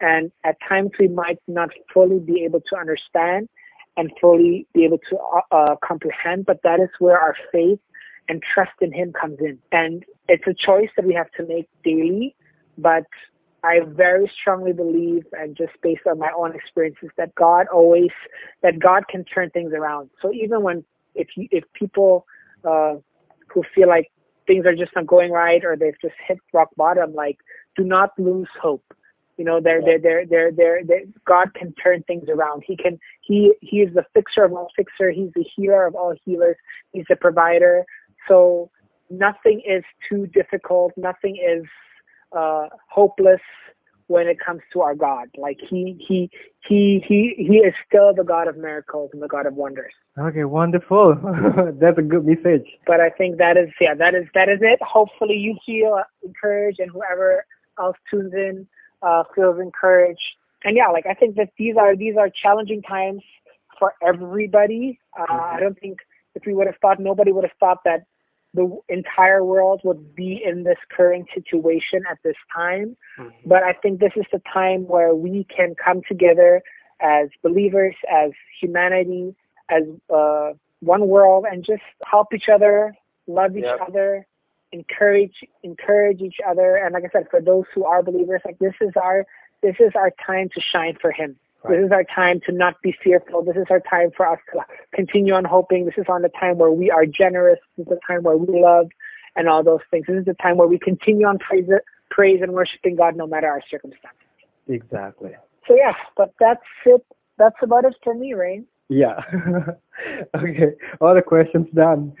And 0.00 0.32
at 0.44 0.60
times 0.60 0.92
we 0.98 1.08
might 1.08 1.38
not 1.46 1.70
fully 1.92 2.20
be 2.20 2.44
able 2.44 2.62
to 2.62 2.76
understand 2.76 3.48
and 3.96 4.10
fully 4.20 4.66
be 4.72 4.84
able 4.84 4.98
to 4.98 5.18
uh, 5.18 5.40
uh, 5.50 5.76
comprehend, 5.76 6.46
but 6.46 6.62
that 6.62 6.80
is 6.80 6.88
where 6.98 7.18
our 7.18 7.36
faith 7.52 7.80
and 8.28 8.42
trust 8.42 8.72
in 8.80 8.92
Him 8.92 9.12
comes 9.12 9.38
in. 9.40 9.58
And 9.72 10.04
it's 10.28 10.46
a 10.46 10.54
choice 10.54 10.90
that 10.96 11.04
we 11.04 11.14
have 11.14 11.30
to 11.32 11.46
make 11.46 11.68
daily, 11.82 12.36
but 12.78 13.04
I 13.62 13.80
very 13.80 14.26
strongly 14.28 14.72
believe, 14.72 15.26
and 15.32 15.54
just 15.54 15.78
based 15.82 16.06
on 16.06 16.18
my 16.18 16.32
own 16.34 16.54
experiences, 16.54 17.10
that 17.16 17.34
God 17.34 17.66
always, 17.72 18.12
that 18.62 18.78
God 18.78 19.06
can 19.08 19.24
turn 19.24 19.50
things 19.50 19.74
around. 19.74 20.08
So 20.22 20.32
even 20.32 20.62
when, 20.62 20.84
if 21.14 21.36
you, 21.36 21.48
if 21.50 21.70
people 21.74 22.24
uh, 22.64 22.94
who 23.52 23.62
feel 23.62 23.88
like 23.88 24.10
things 24.46 24.66
are 24.66 24.74
just 24.74 24.94
not 24.96 25.06
going 25.06 25.30
right 25.30 25.64
or 25.64 25.76
they've 25.76 26.00
just 26.00 26.16
hit 26.18 26.38
rock 26.52 26.70
bottom, 26.76 27.14
like 27.14 27.38
do 27.76 27.84
not 27.84 28.10
lose 28.18 28.48
hope. 28.60 28.84
You 29.36 29.44
know, 29.44 29.60
they're, 29.60 29.80
they're, 29.80 29.98
they're, 29.98 30.26
they're, 30.26 30.52
they're, 30.52 30.84
they're, 30.84 31.04
God 31.24 31.54
can 31.54 31.72
turn 31.72 32.02
things 32.02 32.28
around. 32.28 32.62
He 32.66 32.76
can, 32.76 32.98
he, 33.22 33.54
he 33.62 33.80
is 33.80 33.94
the 33.94 34.04
fixer 34.12 34.44
of 34.44 34.52
all 34.52 34.70
fixer. 34.76 35.10
He's 35.10 35.32
the 35.34 35.42
healer 35.42 35.86
of 35.86 35.94
all 35.94 36.14
healers. 36.24 36.56
He's 36.92 37.06
the 37.08 37.16
provider. 37.16 37.86
So 38.26 38.70
nothing 39.08 39.60
is 39.60 39.84
too 40.06 40.26
difficult. 40.26 40.92
Nothing 40.96 41.36
is 41.36 41.64
uh, 42.32 42.68
hopeless 42.88 43.40
when 44.08 44.26
it 44.26 44.38
comes 44.38 44.62
to 44.72 44.80
our 44.82 44.94
God. 44.94 45.28
Like 45.38 45.60
he, 45.60 45.96
he, 45.98 46.30
he, 46.60 46.98
he, 46.98 47.34
he 47.34 47.58
is 47.58 47.74
still 47.86 48.12
the 48.12 48.24
God 48.24 48.46
of 48.46 48.58
miracles 48.58 49.10
and 49.14 49.22
the 49.22 49.28
God 49.28 49.46
of 49.46 49.54
wonders. 49.54 49.94
Okay, 50.20 50.44
wonderful. 50.44 51.14
That's 51.80 51.98
a 51.98 52.02
good 52.02 52.26
message. 52.26 52.78
But 52.84 53.00
I 53.00 53.08
think 53.08 53.38
that 53.38 53.56
is, 53.56 53.72
yeah, 53.80 53.94
that 53.94 54.14
is, 54.14 54.28
that 54.34 54.50
is 54.50 54.58
it. 54.60 54.82
Hopefully 54.82 55.36
you 55.36 55.56
feel 55.64 56.02
encouraged 56.22 56.78
and 56.78 56.90
whoever 56.90 57.44
else 57.78 57.96
tunes 58.10 58.34
in, 58.34 58.66
uh, 59.02 59.24
feels 59.34 59.58
encouraged. 59.58 60.36
And 60.62 60.76
yeah, 60.76 60.88
like 60.88 61.06
I 61.06 61.14
think 61.14 61.36
that 61.36 61.52
these 61.56 61.74
are, 61.76 61.96
these 61.96 62.18
are 62.18 62.28
challenging 62.28 62.82
times 62.82 63.22
for 63.78 63.94
everybody. 64.02 65.00
Uh. 65.18 65.24
I 65.32 65.58
don't 65.58 65.78
think 65.78 66.00
if 66.34 66.44
we 66.44 66.52
would 66.52 66.66
have 66.66 66.76
thought, 66.82 67.00
nobody 67.00 67.32
would 67.32 67.44
have 67.44 67.56
thought 67.58 67.78
that 67.84 68.04
the 68.52 68.78
entire 68.90 69.42
world 69.42 69.80
would 69.84 70.14
be 70.14 70.44
in 70.44 70.64
this 70.64 70.78
current 70.90 71.30
situation 71.30 72.02
at 72.10 72.18
this 72.22 72.36
time. 72.54 72.94
Mm-hmm. 73.16 73.48
But 73.48 73.62
I 73.62 73.72
think 73.72 74.00
this 74.00 74.16
is 74.18 74.26
the 74.30 74.40
time 74.40 74.86
where 74.86 75.14
we 75.14 75.44
can 75.44 75.74
come 75.74 76.02
together 76.02 76.62
as 77.00 77.30
believers, 77.42 77.96
as 78.10 78.32
humanity, 78.60 79.34
as 79.70 79.82
uh, 80.12 80.52
one 80.80 81.08
world, 81.08 81.46
and 81.50 81.64
just 81.64 81.82
help 82.04 82.34
each 82.34 82.48
other, 82.48 82.94
love 83.26 83.56
each 83.56 83.64
yep. 83.64 83.80
other, 83.80 84.26
encourage 84.72 85.44
encourage 85.62 86.20
each 86.22 86.40
other. 86.46 86.76
And 86.76 86.94
like 86.94 87.04
I 87.04 87.08
said, 87.10 87.28
for 87.30 87.40
those 87.40 87.64
who 87.74 87.84
are 87.84 88.02
believers, 88.02 88.40
like 88.44 88.58
this 88.58 88.74
is 88.80 88.92
our 88.96 89.26
this 89.62 89.80
is 89.80 89.94
our 89.94 90.10
time 90.12 90.48
to 90.50 90.60
shine 90.60 90.96
for 90.96 91.10
Him. 91.10 91.36
Right. 91.62 91.76
This 91.76 91.86
is 91.86 91.92
our 91.92 92.04
time 92.04 92.40
to 92.40 92.52
not 92.52 92.80
be 92.80 92.92
fearful. 92.92 93.44
This 93.44 93.56
is 93.56 93.66
our 93.70 93.80
time 93.80 94.10
for 94.12 94.26
us 94.26 94.40
to 94.52 94.64
continue 94.92 95.34
on 95.34 95.44
hoping. 95.44 95.84
This 95.84 95.98
is 95.98 96.08
on 96.08 96.22
the 96.22 96.30
time 96.30 96.56
where 96.56 96.70
we 96.70 96.90
are 96.90 97.04
generous. 97.04 97.60
This 97.76 97.86
is 97.86 97.90
the 97.90 98.00
time 98.06 98.22
where 98.22 98.36
we 98.36 98.60
love 98.60 98.90
and 99.36 99.48
all 99.48 99.62
those 99.62 99.82
things. 99.90 100.06
This 100.06 100.16
is 100.16 100.24
the 100.24 100.34
time 100.34 100.56
where 100.56 100.68
we 100.68 100.78
continue 100.78 101.26
on 101.26 101.38
praise, 101.38 101.68
praise 102.08 102.40
and 102.40 102.52
worshiping 102.52 102.96
God 102.96 103.14
no 103.14 103.26
matter 103.26 103.46
our 103.46 103.60
circumstances. 103.60 104.18
Exactly. 104.68 105.34
So 105.66 105.76
yeah, 105.76 105.94
but 106.16 106.32
that's 106.40 106.66
it. 106.86 107.04
That's 107.36 107.62
about 107.62 107.84
it 107.84 107.96
for 108.02 108.14
me, 108.14 108.32
Rain. 108.34 108.66
Yeah. 108.90 109.22
okay. 110.34 110.72
All 111.00 111.14
the 111.14 111.22
questions 111.22 111.68
done. 111.72 112.12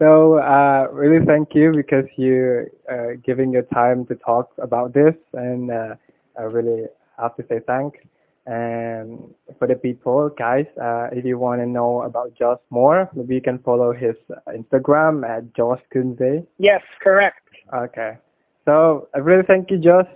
So 0.00 0.38
uh, 0.38 0.86
really 0.92 1.24
thank 1.26 1.54
you 1.54 1.72
because 1.72 2.06
you 2.16 2.70
uh, 2.88 3.18
giving 3.22 3.52
your 3.52 3.64
time 3.64 4.06
to 4.06 4.14
talk 4.14 4.52
about 4.58 4.94
this 4.94 5.16
and 5.34 5.70
uh, 5.70 5.96
I 6.38 6.42
really 6.42 6.86
have 7.18 7.34
to 7.36 7.44
say 7.48 7.60
thanks. 7.66 7.98
And 8.46 9.34
for 9.58 9.66
the 9.66 9.76
people, 9.76 10.28
guys, 10.30 10.66
uh, 10.80 11.08
if 11.12 11.24
you 11.24 11.38
want 11.38 11.60
to 11.60 11.66
know 11.66 12.02
about 12.02 12.34
Josh 12.34 12.58
more, 12.70 13.10
maybe 13.14 13.34
you 13.36 13.40
can 13.40 13.58
follow 13.58 13.92
his 13.92 14.16
Instagram 14.48 15.28
at 15.28 15.52
Josh 15.54 15.80
Kunze. 15.92 16.46
Yes, 16.58 16.82
correct. 17.00 17.42
Okay. 17.72 18.18
So 18.64 19.08
I 19.14 19.18
really 19.18 19.44
thank 19.44 19.70
you, 19.70 19.78
Josh, 19.78 20.08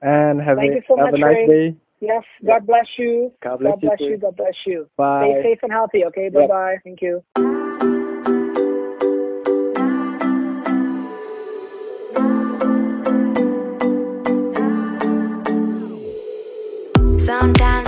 and 0.00 0.40
have, 0.40 0.58
thank 0.58 0.74
a, 0.74 0.84
so 0.86 0.96
have 0.96 1.12
much, 1.12 1.14
a 1.14 1.18
nice 1.18 1.36
Ray. 1.36 1.46
day. 1.46 1.76
Yes, 2.06 2.24
God 2.44 2.66
bless 2.66 2.98
you. 2.98 3.32
God 3.40 3.58
bless, 3.58 3.72
God 3.72 3.80
bless 3.80 4.00
you. 4.00 4.08
you. 4.10 4.16
God 4.18 4.36
bless 4.36 4.66
you. 4.66 4.88
Bye. 4.96 5.22
Stay 5.22 5.42
safe 5.42 5.58
and 5.62 5.72
healthy, 5.72 6.04
okay? 6.06 6.28
Bye-bye. 6.28 6.76
Thank 6.84 7.02
you. 7.02 7.24
Sometimes 17.18 17.83